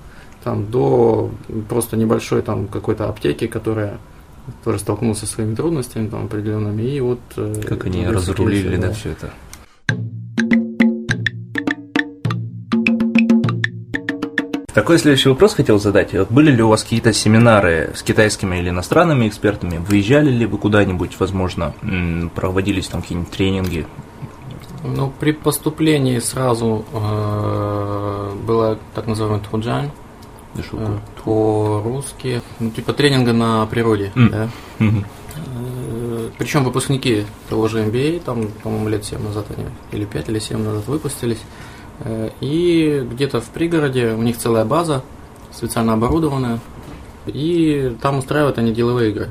[0.42, 1.30] там, до
[1.68, 3.98] просто небольшой там какой-то аптеки, которая
[4.64, 6.82] тоже столкнулась со своими трудностями там, определенными.
[6.82, 9.30] И вот, э, Как они разрулили, да, все это.
[14.74, 16.14] Такой следующий вопрос хотел задать.
[16.14, 19.76] Вот были ли у вас какие-то семинары с китайскими или иностранными экспертами?
[19.76, 21.74] Выезжали ли вы куда-нибудь, возможно,
[22.34, 23.86] проводились там какие-нибудь тренинги?
[24.84, 29.40] Ну, при поступлении сразу э, было так называемый
[30.62, 34.30] что э, по-русски, ну, типа тренинга на природе, М.
[34.30, 34.48] да.
[34.80, 35.04] Мгм.
[35.36, 40.38] Э, Причем выпускники того же MBA, там, по-моему, лет 7 назад они, или 5, или
[40.40, 41.38] 7 назад выпустились.
[42.04, 45.02] Э, И где-то в пригороде у них целая база,
[45.52, 46.58] специально оборудованная.
[47.26, 49.28] И там устраивают они деловые игры.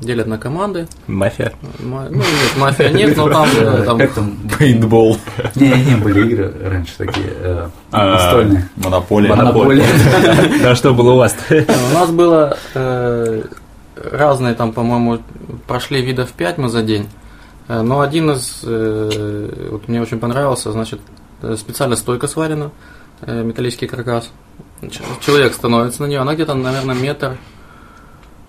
[0.00, 0.86] Делят на команды.
[1.06, 1.54] Мафия.
[1.80, 4.36] Ма- Ну, нет, мафия нет, но там, э, там Как там?
[4.58, 5.16] Пейнтбол.
[5.54, 8.68] Не, не, были игры раньше такие э, А, настольные.
[8.76, 9.28] Монополия.
[9.34, 9.84] Монополия.
[10.62, 13.42] Да что было у вас У нас было э,
[14.12, 15.20] разные, там, по-моему,
[15.66, 17.08] прошли видов 5 мы за день.
[17.66, 21.25] Э, Но один из, э, вот мне очень понравился, значит, э,
[21.56, 22.70] специально стойка сварена,
[23.22, 24.30] э, металлический каркас.
[25.24, 27.36] Человек становится на нее, она где-то, наверное, метр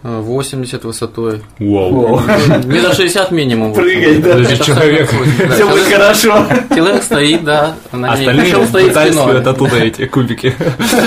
[0.04, 1.42] э, 80 высотой.
[1.60, 2.20] Вау.
[2.66, 3.74] Метр 60 минимум.
[3.74, 4.40] Прыгать, да.
[4.40, 5.10] Это Это человек.
[5.40, 6.46] да, Все будет хорошо.
[6.76, 8.14] Человек стоит, да, на.
[8.14, 9.42] Остальные стоит спиной.
[9.42, 10.54] оттуда эти кубики.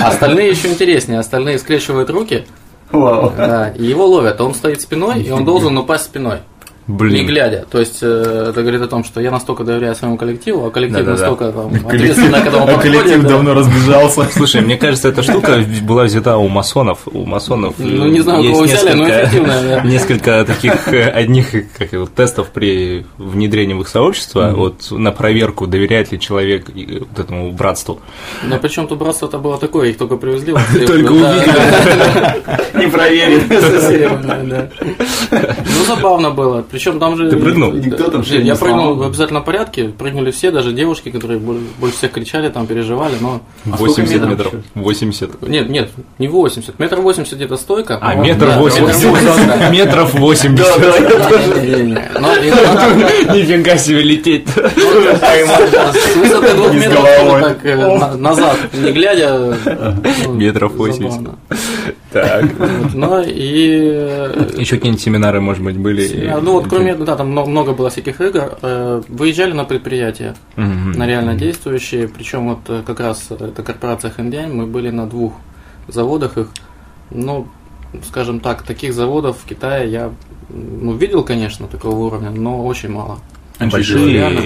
[0.03, 1.19] Остальные еще интереснее.
[1.19, 2.45] Остальные скрещивают руки,
[2.91, 3.31] Вау.
[3.37, 4.41] да, и его ловят.
[4.41, 6.39] Он стоит спиной, и он должен упасть спиной.
[6.91, 7.25] Не Блин.
[7.27, 7.65] глядя.
[7.69, 11.05] То есть э, это говорит о том, что я настолько доверяю своему коллективу, а коллектив
[11.05, 11.21] Да-да-да.
[11.29, 12.81] настолько там, ответственно, когда он А подходит.
[13.01, 13.29] коллектив да.
[13.29, 14.27] давно разбежался.
[14.33, 16.99] Слушай, мне кажется, эта штука была взята у масонов.
[17.05, 19.81] У масонов Ну, не знаю, у есть кого взяли, но да.
[19.85, 24.51] Несколько таких э, одних как его, тестов при внедрении в их сообщество.
[24.55, 27.99] Вот на проверку, доверяет ли человек вот этому братству.
[28.43, 30.53] Но причем тут братство это было такое, их только привезли.
[30.87, 32.37] Только да,
[32.73, 33.41] Не проверен.
[34.27, 34.69] да,
[35.31, 35.55] да.
[35.65, 36.63] Ну, забавно было.
[36.69, 37.29] Причем там же...
[37.29, 37.71] Ты прыгнул?
[37.71, 39.89] Никто там не Я прыгнул в обязательном порядке.
[39.89, 43.41] Прыгнули все, даже девушки, которые боль- больше всех кричали, там переживали, но...
[43.65, 44.53] А сколько 80 метров метров.
[44.53, 44.61] еще?
[44.75, 45.47] 80.
[45.47, 46.79] Нет, нет, не 80.
[46.79, 47.97] Метр 80 где-то стойка.
[48.01, 49.03] А, Ну, метр да, метр 80.
[49.05, 49.69] 80, да.
[49.69, 51.61] Метров 80.
[51.61, 52.11] Не-не-не.
[52.19, 54.47] Но и надо- Нифига себе лететь.
[54.49, 57.03] С высоты двух Не с метров
[57.41, 59.57] так э, на- назад, не глядя.
[60.25, 61.11] ну, Метров 80.
[61.11, 61.35] забавно.
[62.11, 62.45] Так.
[62.93, 66.27] Ну и э, Еще какие-нибудь семинары, может быть, были?
[66.27, 68.57] а, ну вот кроме да, там много, было всяких игр.
[68.61, 70.91] э, Выезжали на предприятия, Мгм.
[70.93, 72.07] на реально действующие.
[72.07, 75.33] Причем вот э, как раз э, это корпорация Хэндянь, мы были на двух
[75.87, 76.47] заводах их.
[77.09, 77.47] Ну,
[78.07, 80.11] скажем так, таких заводов в Китае я
[80.49, 83.19] ну, видел, конечно, такого уровня, но очень мало.
[83.59, 84.39] Большие Реально.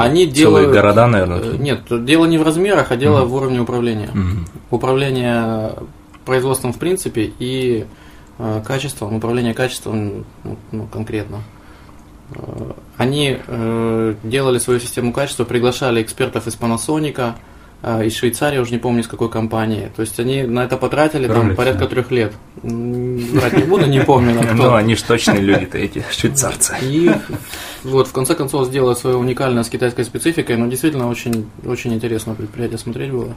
[0.00, 1.58] Они целые делают- города, наверное.
[1.58, 4.10] Нет, дело не в размерах, а дело в уровне управления.
[4.14, 4.46] Мгм.
[4.70, 5.72] Управление
[6.24, 7.84] производством в принципе и
[8.38, 11.38] э, качеством, управление качеством ну, ну, конкретно.
[13.00, 17.32] Они э, делали свою систему качества, приглашали экспертов из Panasonic,
[17.82, 19.90] э, из Швейцарии, уже не помню, из какой компании.
[19.96, 22.34] То есть они на это потратили там порядка трех лет.
[22.62, 24.34] М, Врать не буду, не помню.
[24.54, 26.76] Ну, они же точные люди-то эти, швейцарцы.
[26.82, 27.10] И
[27.84, 32.34] вот в конце концов сделать свое уникальное с китайской спецификой, но действительно очень, очень интересно
[32.34, 33.34] предприятие смотреть было.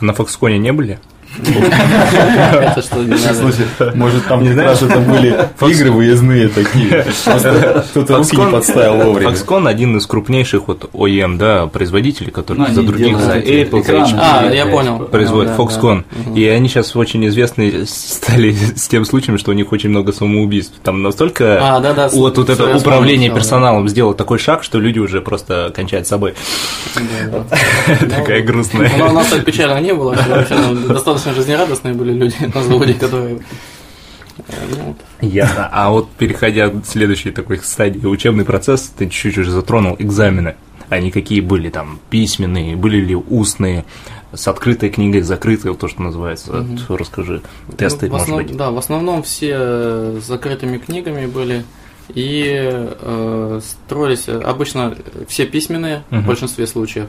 [0.00, 0.98] На Фоксконе не были?
[1.36, 3.34] Это что не надо.
[3.34, 5.36] Слушай, может там Не раз это были
[5.68, 7.06] игры выездные такие.
[7.24, 9.30] Просто кто-то руки не подставил вовремя.
[9.30, 14.50] Foxconn один из крупнейших вот OEM, да, производителей, который Ну, за других, за Apple, А,
[14.52, 14.98] я понял.
[15.00, 16.04] производит да, Foxconn.
[16.34, 20.74] И они сейчас очень известны стали с тем случаем, что у них очень много самоубийств.
[20.82, 25.72] Там настолько А, вот, вот это управление персоналом сделало такой шаг, что люди уже просто
[25.74, 26.34] кончают с собой.
[28.00, 28.90] Такая грустная.
[28.98, 30.16] Ну, у нас так печально не было,
[30.48, 33.40] ну, достаточно жизнерадостные были люди на заводе, которые...
[34.48, 34.96] э, ну.
[35.20, 35.68] Ясно.
[35.72, 40.54] А вот переходя к следующей такой стадии, учебный процесс, ты чуть-чуть уже затронул экзамены.
[40.88, 43.84] Они какие были там, письменные, были ли устные,
[44.32, 46.64] с открытой книгой, закрытой, вот то, что называется.
[46.88, 47.42] Вот Расскажи.
[47.76, 48.56] Тесты, Ну, может основ- быть.
[48.56, 51.64] Да, в основном все э, с закрытыми книгами были.
[52.14, 54.96] И э, строились э, обычно
[55.28, 56.22] все письменные Мгм.
[56.22, 57.06] в большинстве случаев.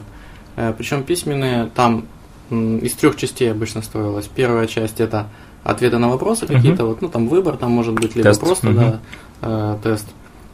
[0.76, 2.04] причем письменные там
[2.50, 4.26] из трех частей обычно строилась.
[4.34, 5.26] Первая часть это
[5.64, 6.54] ответы на вопросы Мгм.
[6.56, 8.40] какие-то, вот, ну там выбор, там может быть либо Тест.
[8.40, 8.78] просто Мгм.
[8.78, 9.00] да,
[9.42, 10.06] э, тест.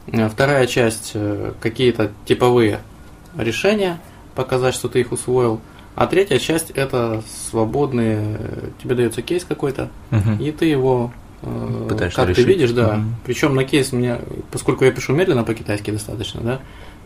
[0.07, 2.79] Э, Вторая часть э, какие-то типовые
[3.37, 3.99] решения,
[4.35, 5.59] показать, что ты их усвоил.
[5.95, 10.37] А третья часть это свободные, э, тебе дается кейс какой-то, Мгм.
[10.39, 11.11] и ты его
[11.43, 12.45] э, Пытаешься как решить.
[12.45, 12.95] ты видишь, да.
[12.97, 13.15] Мгм.
[13.25, 14.17] Причем на кейс мне,
[14.51, 16.59] поскольку я пишу медленно по-китайски достаточно, да,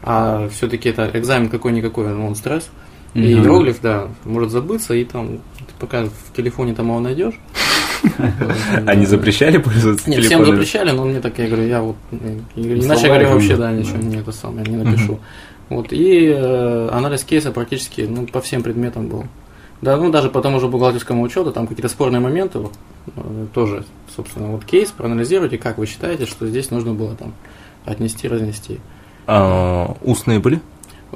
[0.03, 2.69] а все-таки это экзамен какой-никакой, он стресс.
[3.13, 3.27] И Мгм.
[3.27, 7.33] иероглиф, да, может забыться, и там ты пока в телефоне там его найдешь.
[8.87, 12.17] Они запрещали пользоваться Нет, всем запрещали, но мне так, я говорю, я вот, я
[12.55, 13.73] Ну, иначе я говорю, вообще, да, да.
[13.73, 15.19] ничего не это самое, не напишу.
[15.69, 19.25] Вот, и э, анализ кейса практически, ну, по всем предметам был.
[19.81, 22.73] Да, ну, даже по тому же бухгалтерскому учету, там какие-то спорные моменты, вот,
[23.15, 23.85] э, тоже,
[24.15, 27.33] собственно, вот кейс, проанализируйте, как вы считаете, что здесь нужно было там
[27.85, 28.79] отнести, разнести.
[29.27, 30.61] А, устные были?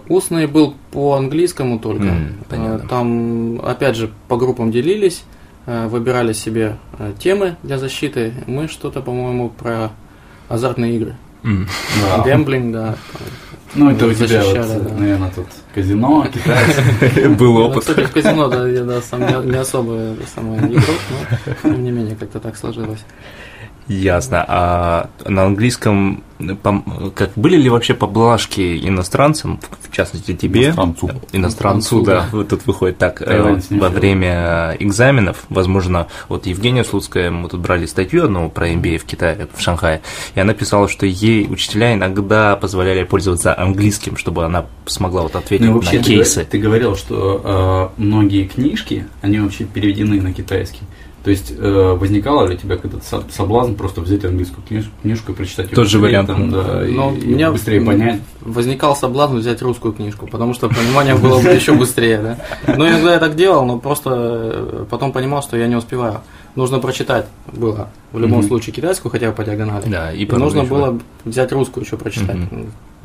[0.09, 2.05] Устный был по английскому только.
[2.05, 2.87] М, понятно.
[2.87, 5.23] Там, опять же, по группам делились,
[5.65, 8.33] э, выбирали себе э, темы для защиты.
[8.47, 9.91] Мы что-то, по-моему, про
[10.49, 11.15] азартные игры.
[11.43, 11.67] М.
[12.01, 12.23] Да.
[12.23, 12.95] Гэмблинг, да.
[13.75, 14.93] Ну, это у тебя, вот, да.
[14.97, 17.29] наверное, тут казино, китайцы.
[17.37, 17.79] Был Ну, опыт.
[17.81, 20.95] Кстати, в казино, да, я да, сам не, особо игрок,
[21.63, 23.03] но тем не менее как-то так сложилось.
[23.87, 24.43] Ясно.
[24.47, 26.23] А на английском
[27.15, 31.11] как были ли вообще поблажки иностранцам, в частности тебе, Иностранцу.
[31.31, 36.83] иностранцу, да, вот тут выходит так э, Тайландец не во время экзаменов, возможно, вот Евгения
[36.83, 40.01] Слуцкая, мы тут брали статью одну про MBA в Китае, в Шанхае,
[40.35, 45.65] и она писала, что ей учителя иногда позволяли пользоваться английским, чтобы она смогла вот ответить
[45.65, 46.39] Ну, вообще, на ты, кейсы.
[46.41, 50.81] говор- ты говорил, что э, многие книжки, они вообще переведены на китайский.
[51.25, 55.31] То есть э, возникало ли у тебя какой-то со- соблазн просто взять английскую книж- книжку
[55.31, 56.27] и прочитать её Тот же вариант.
[56.27, 58.21] там, да, и, Но и у меня быстрее понять.
[58.41, 62.75] возникал соблазн взять русскую книжку, потому что понимание было бы еще быстрее, да.
[62.77, 66.21] Но иногда я так делал, но просто э, потом понимал, что я не успеваю.
[66.55, 68.47] Нужно прочитать было в любом Мгм.
[68.47, 69.89] случае китайскую хотя бы по диагонали.
[69.89, 72.37] Да, и И нужно еще- было взять русскую еще прочитать.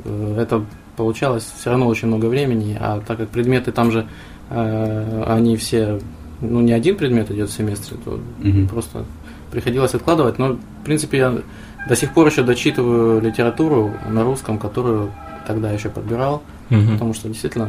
[0.05, 0.63] Э, Это
[0.97, 4.07] получалось все равно очень много времени, а так как предметы там же,
[4.51, 6.01] э, они все,
[6.41, 8.69] ну не один предмет идет в семестре, то Мгм.
[8.69, 9.05] просто
[9.51, 10.39] приходилось откладывать.
[10.39, 11.39] Но, в принципе, я
[11.89, 15.11] до сих пор еще дочитываю литературу на русском, которую
[15.47, 16.93] тогда еще подбирал, Мгм.
[16.93, 17.67] потому что действительно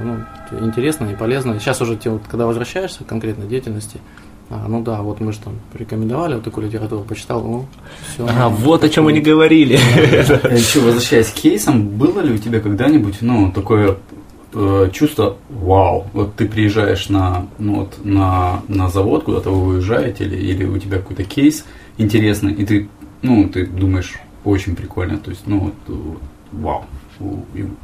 [0.51, 1.53] ну, интересно и полезно.
[1.53, 3.99] И сейчас уже, те, вот, когда возвращаешься к конкретной деятельности,
[4.49, 7.65] а, ну да, вот мы же там рекомендовали вот такую литературу, почитал, ну,
[8.13, 8.27] все.
[8.29, 9.75] А, вот о чем мы не говорили.
[9.75, 13.95] Еще возвращаясь к кейсам, было ли у тебя когда-нибудь, ну, такое
[14.53, 20.25] э, чувство, вау, вот ты приезжаешь на, ну, вот, на, на завод, куда-то вы уезжаете,
[20.25, 21.65] или, или у тебя какой-то кейс
[21.97, 22.89] интересный, и ты,
[23.21, 26.21] ну, ты думаешь, очень прикольно, то есть, ну, вот, вот,
[26.51, 26.85] вау,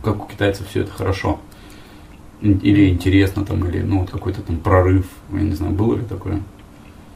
[0.04, 1.40] как у китайцев все это хорошо.
[2.42, 6.42] Или интересно там, или, ну, вот какой-то там прорыв, я не знаю, было ли такое?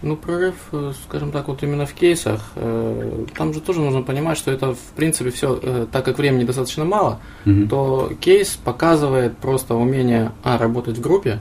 [0.02, 4.38] Ну, прорыв, э, скажем так, вот именно в кейсах, э, там же тоже нужно понимать,
[4.38, 7.68] что это, в принципе, все, так как времени достаточно мало, Мгм.
[7.68, 11.40] то кейс показывает просто умение, а, работать в группе,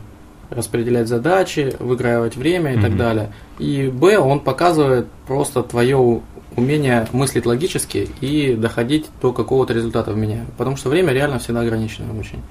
[0.51, 2.83] распределять задачи, выигрывать время и Мгм.
[2.83, 3.33] так далее.
[3.59, 6.21] И Б, он показывает просто твое
[6.57, 10.45] умение мыслить логически и доходить до какого-то результата в меня.
[10.59, 12.43] Потому что время реально всегда ограничено очень.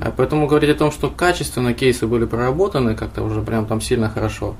[0.00, 4.08] А Поэтому говорить о том, что качественно кейсы были проработаны как-то уже прям там сильно
[4.08, 4.56] хорошо,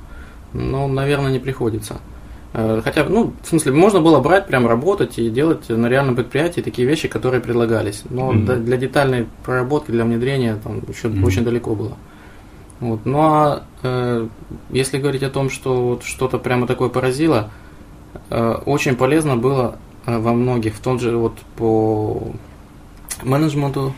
[0.53, 1.97] ну, наверное, не приходится.
[2.53, 6.61] Э, Хотя, ну, в смысле, можно было брать, прям работать и делать на реальном предприятии
[6.61, 8.03] такие вещи, которые предлагались.
[8.09, 11.23] Но да- для детальной проработки, для внедрения там еще Мгм.
[11.23, 11.93] очень далеко было.
[12.79, 13.05] Вот.
[13.05, 14.27] Ну а э,
[14.71, 17.49] если говорить о том, что вот что-то прямо такое поразило,
[18.29, 22.21] э, очень полезно было э, во многих, в том же вот по
[23.23, 23.93] менеджменту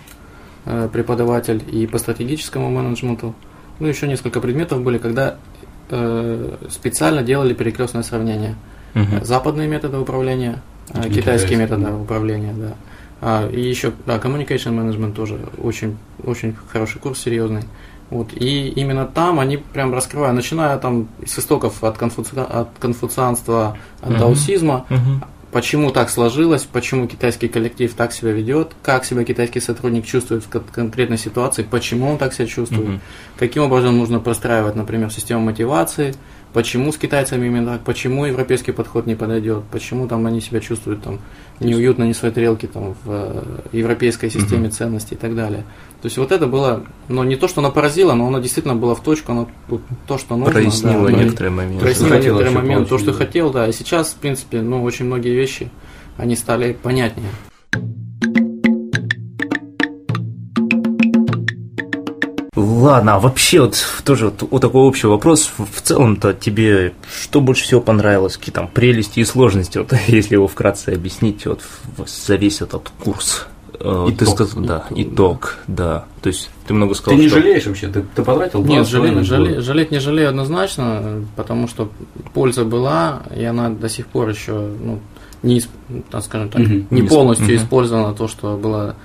[0.65, 3.33] э, преподаватель и по стратегическому менеджменту.
[3.79, 5.35] Ну, еще несколько предметов были, когда
[6.69, 8.55] специально делали перекрестное сравнение.
[8.93, 9.25] Мгм.
[9.25, 11.95] Западные методы управления, э, китайские китайские, методы да.
[11.95, 12.73] управления, да.
[13.21, 17.63] А, и еще, да, communication management тоже очень, очень хороший курс, серьезный.
[18.09, 22.35] Вот, и именно там они прям раскрывают, начиная там с истоков от, конфуци...
[22.35, 24.19] от конфуцианства, от Мгм.
[24.19, 24.85] даосизма.
[25.55, 30.49] Почему так сложилось, почему китайский коллектив так себя ведет, как себя китайский сотрудник чувствует в
[30.49, 33.01] кон- конкретной ситуации, почему он так себя чувствует, Мгм.
[33.37, 36.13] каким образом нужно простраивать, например, систему мотивации,
[36.51, 41.01] почему с китайцами именно так, почему европейский подход не подойдет, почему там они себя чувствуют
[41.03, 41.19] там
[41.61, 44.71] неуютно, не в своей тарелке там в э, европейской системе Мгм.
[44.71, 45.63] ценностей и так далее.
[46.01, 48.93] То есть вот это было, ну не то, что оно поразило, но оно действительно было
[48.93, 50.53] в точку, оно вот то, что нужно.
[50.53, 51.79] Прояснило да, некоторые моменты.
[51.79, 53.17] прояснило некоторые моменты, то, что да.
[53.17, 53.67] хотел, да.
[53.67, 55.44] И сейчас, в принципе, ну очень многие вещи,
[56.17, 57.29] они стали понятнее.
[62.55, 65.51] Ладно, а вообще вот тоже вот, вот такой общий вопрос.
[65.57, 68.37] В целом-то тебе что больше всего понравилось?
[68.37, 71.61] Какие там прелести и сложности, вот, если его вкратце объяснить, вот
[72.07, 73.47] за весь этот курс?
[73.79, 74.35] Э, Ты Итог.
[74.35, 76.05] сказал, да, итог, да.
[76.21, 77.39] То есть ты много Ты сказал, не что...
[77.39, 77.87] жалеешь вообще?
[77.87, 81.89] Ты, ты потратил Нет, с половиной жалеть, не жалею однозначно, потому что
[82.33, 84.99] польза была, и она до сих пор еще, ну,
[85.45, 85.61] не,
[86.21, 86.87] скажем так, Мгм.
[86.89, 87.55] не полностью мгм.
[87.55, 88.95] использовано то, что было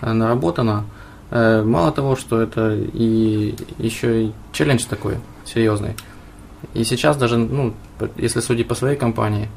[0.00, 0.84] э, наработано.
[1.30, 5.94] Э, Мало того, что это и еще и челлендж такой серьезный.
[6.74, 7.74] И сейчас даже, ну,
[8.16, 9.48] если судить по своей компании,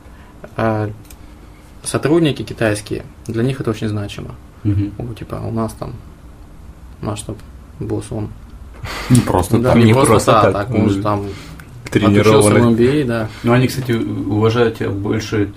[0.57, 0.89] э,
[1.83, 4.35] сотрудники китайские, для них это очень значимо.
[4.63, 4.91] Мгм.
[4.97, 5.93] Ну, типа, у нас там
[7.01, 7.35] наш там
[7.79, 8.29] босс, он
[9.09, 9.77] Не просто да, так.
[9.77, 11.25] не не просто, просто так, так, он он же там
[11.91, 12.73] тренированный.
[12.73, 13.27] MBA, да.
[13.43, 15.51] Ну, они, кстати, уважают тебя больше,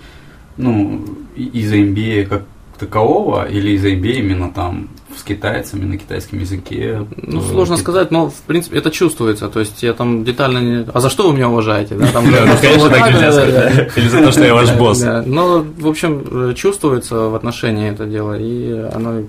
[0.57, 1.05] ну,
[1.37, 2.43] из-за MBA как
[2.79, 7.07] такового, или из-за MBA именно там с китайцами на китайском языке.
[7.17, 9.49] Ну, э, сложно сказать, но, в принципе, это чувствуется.
[9.49, 10.87] То есть, я там детально не...
[10.93, 11.95] А за что вы меня уважаете?
[11.95, 13.97] Да, там, ну, конечно, так нельзя сказать.
[13.97, 15.05] Или за то, что я ваш босс.
[15.25, 19.23] Но, в общем, э, чувствуется в отношении это дело, и оно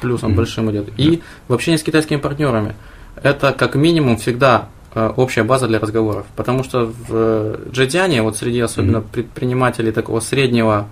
[0.00, 0.88] плюсом большим идет.
[0.96, 2.74] И в общении с китайскими партнерами
[3.22, 6.26] это как минимум всегда общая база для разговоров.
[6.36, 10.88] Потому что в э, Джедиане, вот среди особенно предпринимателей такого среднего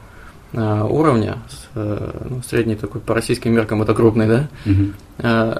[0.52, 1.38] э, уровня,
[1.74, 4.48] э, ну, средний такой по российским меркам это крупный, да,
[5.18, 5.56] э,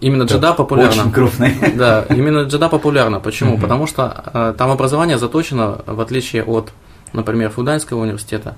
[0.00, 1.02] именно джеда популярна.
[1.02, 1.54] Очень крупный.
[1.76, 3.20] Да, именно джеда популярна.
[3.20, 3.58] Почему?
[3.58, 6.72] Потому что там образование заточено, в отличие от,
[7.12, 8.56] например, Фуданского университета,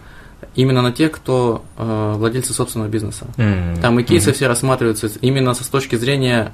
[0.54, 3.26] именно на тех, кто э, владельцы собственного бизнеса.
[3.82, 6.52] Там и кейсы все рассматриваются именно с точки зрения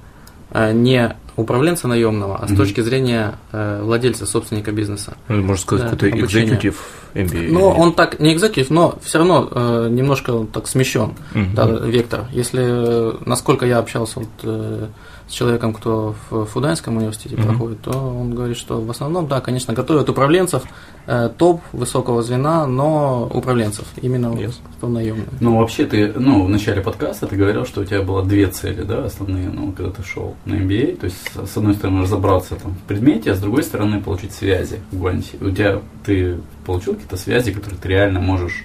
[0.72, 2.58] не управленца наемного, а с Мгм.
[2.58, 5.14] точки зрения э, владельца, собственника бизнеса.
[5.28, 6.74] Ну, Можно сказать, Да, какой-то executive
[7.14, 7.50] MBA.
[7.50, 11.12] Но он так не экзекутив, но все равно э, немножко он так смещен.
[11.34, 11.54] Мгм.
[11.54, 12.24] Да, вектор.
[12.32, 14.86] Если, э, насколько я общался вот, э,
[15.32, 17.46] с человеком, кто в Фуданском университете Мгм.
[17.48, 20.62] проходит, то он говорит, что в основном, да, конечно, готовят управленцев,
[21.06, 24.54] э, топ высокого звена, но управленцев, именно Yes.
[24.76, 25.24] кто наемный.
[25.40, 28.82] Ну, вообще, ты, ну, в начале подкаста ты говорил, что у тебя было две цели,
[28.82, 30.96] да, основные, ну, когда ты шел на MBA.
[30.98, 34.32] То есть, с с одной стороны, разобраться там в предмете, а с другой стороны, получить
[34.32, 35.38] связи в Гуанси.
[35.40, 38.64] У тебя, ты получил какие-то связи, которые ты реально можешь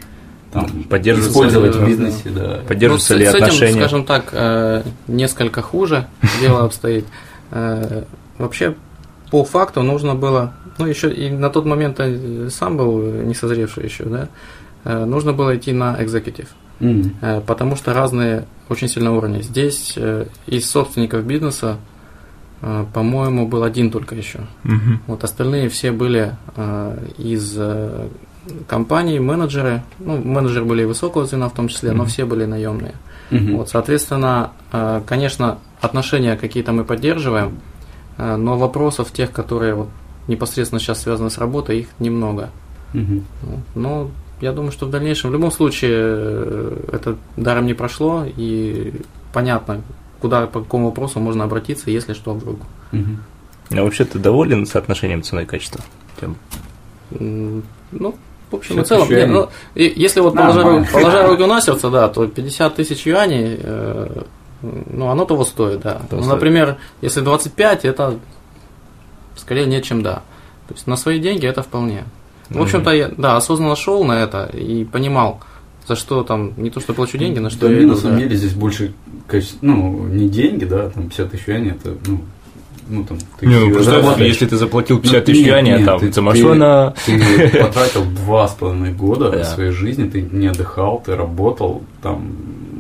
[0.52, 2.60] там, Поддерживать использовать в бизнесе, да.
[2.68, 3.80] Поддерживаются Ну, ли с, с этим, отношения?
[3.80, 6.08] скажем так, э, несколько хуже
[6.42, 7.06] дело обстоит.
[7.52, 8.04] Э,
[8.38, 8.76] Вообще,
[9.32, 13.86] по факту нужно было, ну, еще и на тот момент я сам был не созревший
[13.86, 14.30] еще, да,
[14.84, 16.50] э, нужно было идти на экзекутив.
[16.80, 19.42] Э, потому что разные очень сильные уровни.
[19.42, 21.78] Здесь э, из собственников бизнеса,
[22.62, 24.42] э, по-моему, был один только еще.
[24.64, 25.02] Мгм.
[25.08, 27.58] Вот остальные все были э, из
[28.68, 29.82] компаний, менеджеры.
[30.00, 32.08] Ну, менеджеры были и высокого звена в том числе, но Мгм.
[32.08, 32.96] все были наемные.
[33.32, 33.58] Мгм.
[33.58, 37.60] Вот, соответственно, э, конечно, отношения какие-то мы поддерживаем,
[38.18, 39.90] э, но вопросов тех, которые вот
[40.28, 42.50] непосредственно сейчас связаны с работой, их немного.
[42.94, 43.60] Вот.
[43.76, 48.94] Но я думаю, что в дальнейшем, в любом случае, э, это даром не прошло, и
[49.34, 49.82] понятно,
[50.20, 52.60] куда, по какому вопросу можно обратиться, если что, вдруг.
[52.92, 53.20] Мгм.
[53.72, 55.82] А вообще ты доволен соотношением цены и качества?
[56.20, 56.38] Тем-
[57.92, 58.16] Ну,
[58.52, 60.88] в общем и целом, нет, ну, и если вот положа, Нормально.
[60.92, 64.22] положа руку на сердце, да, то 50 тысяч юаней, э,
[64.62, 65.96] ну, оно того стоит, да.
[66.10, 66.34] Того Ну, стоит.
[66.36, 68.18] например, если 25, это
[69.36, 70.22] скорее нет, чем да.
[70.68, 72.04] То есть на свои деньги это вполне.
[72.50, 75.42] В общем-то, я, да, осознанно шел на это и понимал,
[75.86, 78.00] за что там, не то, что плачу деньги, на что Да, я мне иду, на
[78.00, 78.22] самом да.
[78.24, 78.94] деле здесь больше,
[79.62, 82.22] ну, не деньги, да, там 50 тысяч юаней, это, ну,
[82.90, 84.34] ну там, ты Не, ну, зарабатываешь.
[84.34, 86.94] если ты заплатил Ну, 50 тысяч нет, юаней, а там ты- за машина...
[87.06, 87.20] Ты,
[87.50, 89.44] ты потратил два с половиной года Да.
[89.44, 92.36] своей жизни, ты не отдыхал, ты работал, там,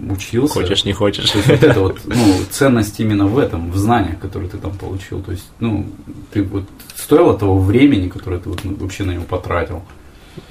[0.09, 0.53] учился.
[0.53, 1.29] Хочешь, не хочешь.
[1.31, 2.15] То есть вот это вот, ну,
[2.49, 5.21] ценность именно в этом, в знаниях, которые ты там получил.
[5.21, 5.85] То есть, ну,
[6.31, 6.63] ты вот
[6.95, 9.81] стоило того времени, которое ты вот ну, вообще на него потратил.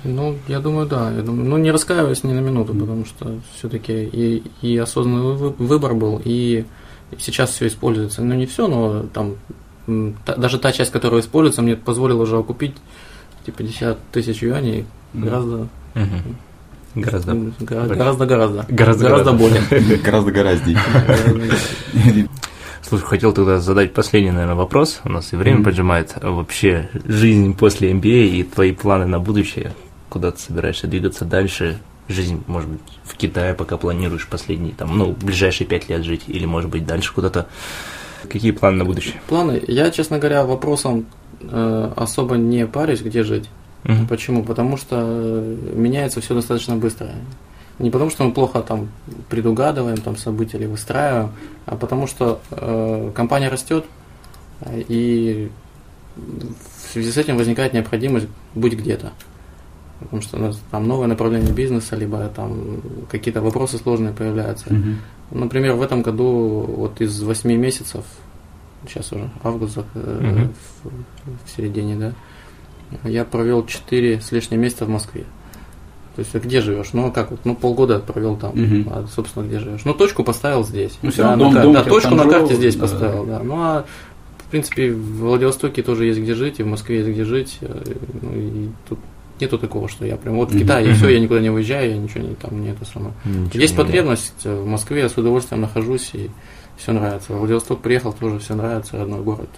[0.05, 1.13] Ну, я думаю, да.
[1.13, 5.55] Я думаю, ну, не раскаиваюсь ни на минуту, потому что все-таки и, и осознанный вы-
[5.59, 6.65] выбор был, и
[7.19, 8.23] сейчас все используется.
[8.23, 9.35] Ну, не все, но там
[10.25, 12.75] та- даже та часть, которая используется, мне позволила уже окупить
[13.45, 15.69] типа 50 тысяч юаней гораздо.
[16.95, 17.35] Гораздо.
[17.61, 17.95] гораздо,
[18.27, 19.33] гораздо, Гораздо, гораздо гораздо.
[19.33, 19.97] более.
[20.03, 20.71] Гораздо гораздо.
[22.83, 25.01] Слушай, хотел тогда задать последний, наверное, вопрос.
[25.05, 26.15] У нас и время поджимает.
[26.21, 29.73] А Вообще, жизнь после MBA и твои планы на будущее.
[30.09, 31.79] Куда ты собираешься двигаться дальше?
[32.09, 36.47] Жизнь, может быть, в Китае, пока планируешь последние, там, ну, ближайшие пять лет жить, или,
[36.47, 37.49] может быть, дальше куда-то.
[38.31, 39.21] Какие планы на будущее?
[39.29, 39.63] Планы.
[39.67, 41.07] Я, честно говоря, вопросом
[41.41, 43.49] э, особо не парюсь, где жить.
[43.85, 44.07] Мгм.
[44.09, 44.43] Почему?
[44.43, 44.97] Потому что
[45.75, 47.11] меняется все достаточно быстро.
[47.79, 48.89] Не потому что мы плохо там
[49.29, 51.33] предугадываем там события или выстраиваем,
[51.67, 53.85] а потому что э, компания растет,
[54.61, 55.51] э, и
[56.17, 59.13] в связи с этим возникает необходимость быть где-то.
[60.01, 62.81] Потому что у нас там новое направление бизнеса, либо там
[63.11, 64.67] какие-то вопросы сложные появляются.
[65.31, 68.05] Например, в этом году вот из 8 месяцев,
[68.87, 70.53] сейчас уже август э, Мгм.
[70.85, 70.89] в,
[71.47, 72.13] в середине, да,
[73.09, 75.25] я провел 4 с лишним месяца в Москве.
[76.15, 76.93] То есть, а где живешь?
[76.93, 78.89] Ну, а как вот, ну, полгода провел там, Мгм.
[78.91, 79.85] а, собственно, где живешь?
[79.85, 80.97] Ну, точку поставил здесь.
[81.03, 82.81] Ну, всё Да, дом- кар- дом да, тебя точку на карте здесь да.
[82.83, 83.41] поставил, да.
[83.43, 83.85] Ну, а,
[84.39, 87.59] в принципе, в Владивостоке тоже есть где жить, и в Москве есть где жить.
[87.63, 87.83] э,
[88.23, 88.99] Ну, и тут
[89.41, 90.59] нету такого, что я прям вот в.
[90.59, 90.97] Китае, и Мгм.
[90.99, 93.13] все, я никуда не уезжаю, я ничего не там, не это самое.
[93.25, 96.31] Ничего Есть не потребность э, в Москве, я с удовольствием нахожусь и
[96.77, 97.33] все нравится.
[97.33, 99.49] В Владивосток приехал, тоже все нравится, родной город.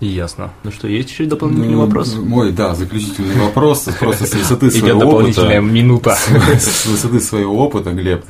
[0.00, 0.50] Ясно.
[0.62, 2.14] Ну что, есть еще дополнительный Ну, вопрос?
[2.16, 5.72] Мой, да, заключительный вопрос, просто с высоты Идет своего дополнительная опыта.
[5.74, 6.16] минута.
[6.60, 8.22] С высоты своего опыта, Глеб,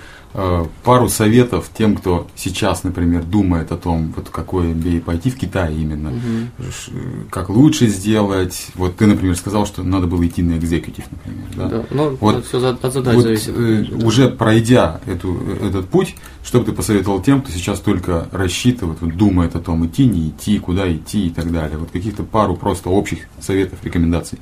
[0.84, 5.74] пару советов тем, кто сейчас, например, думает о том, вот какой MBA пойти в Китай
[5.74, 6.12] именно.
[6.60, 6.92] Ш-
[7.30, 8.68] Как лучше сделать.
[8.74, 11.44] Вот ты, например, сказал, что надо было идти на экзекутив, например.
[11.56, 11.68] Да?
[11.68, 13.54] Да, ну, Вот- все от задач Вот, зависит.
[13.56, 16.14] э, уже пройдя эту, этот путь,
[16.44, 20.28] что бы ты посоветовал тем, кто сейчас только рассчитывает, вот, думает о том, идти, не
[20.28, 21.78] идти, куда идти и так далее.
[21.78, 24.38] Вот каких-то пару просто общих советов, рекомендаций.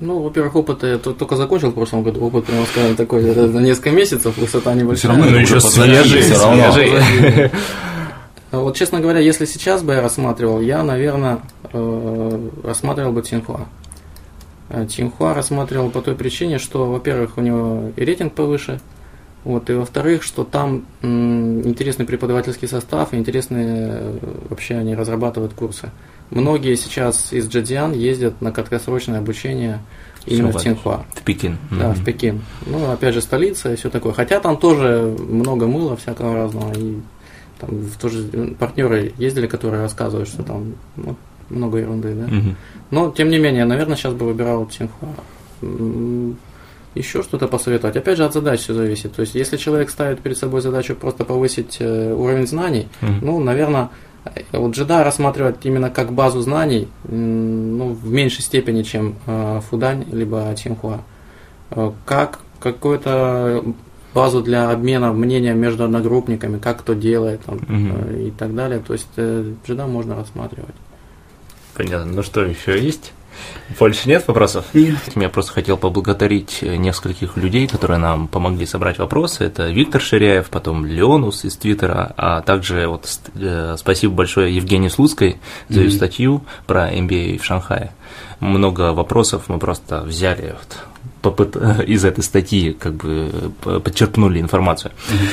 [0.00, 2.24] Ну, во-первых, опыт я только закончил в прошлом году.
[2.24, 5.12] Опыт, прямо скажем, такой э, на несколько месяцев, высота небольшая.
[5.12, 6.72] Всё равно Ну еще свежий, всё равно.
[6.72, 7.50] свежий.
[8.50, 11.40] А Вот, честно говоря, если сейчас бы я рассматривал, я, наверное,
[12.62, 13.66] рассматривал бы Тинхуа.
[14.68, 18.80] Э, Тинхуа рассматривал по той причине, что, во-первых, у него и рейтинг повыше,
[19.44, 24.18] вот, и во-вторых, что там интересный преподавательский состав, интересные э,
[24.48, 25.90] вообще они разрабатывают курсы.
[26.30, 29.80] Многие сейчас из Джадиан ездят на краткосрочное обучение
[30.26, 31.04] именно в Всё, Тинхуа.
[31.14, 31.58] В Пекин.
[31.70, 31.94] Да, Мгм.
[31.94, 32.40] в Пекин.
[32.66, 34.12] Ну, опять же, столица и все такое.
[34.14, 36.72] Хотя там тоже много мыла всякого разного.
[36.72, 36.96] И
[37.60, 38.22] там в- тоже
[38.58, 41.14] партнеры ездили, которые рассказывают, что там ну,
[41.50, 42.26] много ерунды, да.
[42.26, 42.56] Мгм.
[42.90, 45.08] Но, тем не менее, наверное, сейчас бы выбирал Тинхуа.
[46.94, 47.96] Еще что-то посоветовать.
[47.96, 49.12] Опять же, от задач все зависит.
[49.14, 53.18] То есть, если человек ставит перед собой задачу просто повысить э, уровень знаний, Мгм.
[53.22, 53.88] ну, наверное,
[54.52, 60.54] вот джеда рассматривать именно как базу знаний, ну, в меньшей степени, чем э, Фудань, либо
[60.56, 61.00] Тинхуа.
[61.70, 63.64] Э, Как какую-то
[64.14, 68.78] базу для обмена мнением между одногруппниками, как кто делает там, э, и так далее.
[68.86, 70.74] То есть э, джеда можно рассматривать.
[71.76, 72.12] Понятно.
[72.12, 73.12] Ну что, еще есть?
[73.78, 74.66] Больше нет вопросов?
[74.74, 74.96] Нет.
[75.14, 79.44] Я просто хотел поблагодарить э, нескольких людей, которые нам помогли собрать вопросы.
[79.44, 85.38] Это Виктор Ширяев, потом Леонус из Твиттера, а также вот э, спасибо большое Евгении Слуцкой
[85.68, 87.92] за ее статью про MBA в Шанхае.
[88.40, 90.54] Много вопросов мы просто взяли
[91.22, 91.56] вот,
[91.86, 94.92] из этой статьи, как бы подчерпнули информацию.
[95.10, 95.28] Не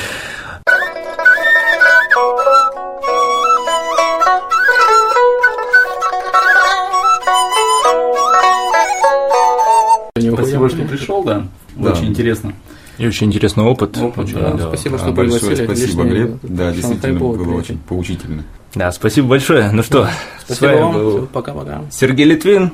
[10.22, 11.46] Спасибо, что пришел, да.
[11.74, 11.92] Да.
[11.92, 12.52] Очень интересно.
[12.98, 13.96] И очень интересный опыт.
[13.96, 14.68] Опыт, Да, да.
[14.68, 15.64] спасибо, А, что большое пригласили.
[15.64, 16.36] спасибо, Глеб.
[16.42, 17.56] Да, действительно было приехать.
[17.70, 18.44] очень поучительно.
[18.74, 19.70] Да, спасибо большое.
[19.72, 20.06] Ну что,
[20.46, 20.92] с Спасибо вами вам.
[20.92, 21.82] был Пока-пока.
[21.90, 22.72] Сергей Литвин,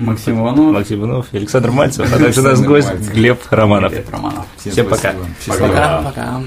[0.00, 0.72] Максим Иванов.
[0.74, 3.12] Максим Иванов, Александр Мальцев, а также наш гость Мальцев.
[3.14, 3.92] Глеб Романов.
[3.92, 4.46] Глеб Романов.
[4.56, 5.14] Всем Всем пока.
[5.46, 6.42] Пока-пока.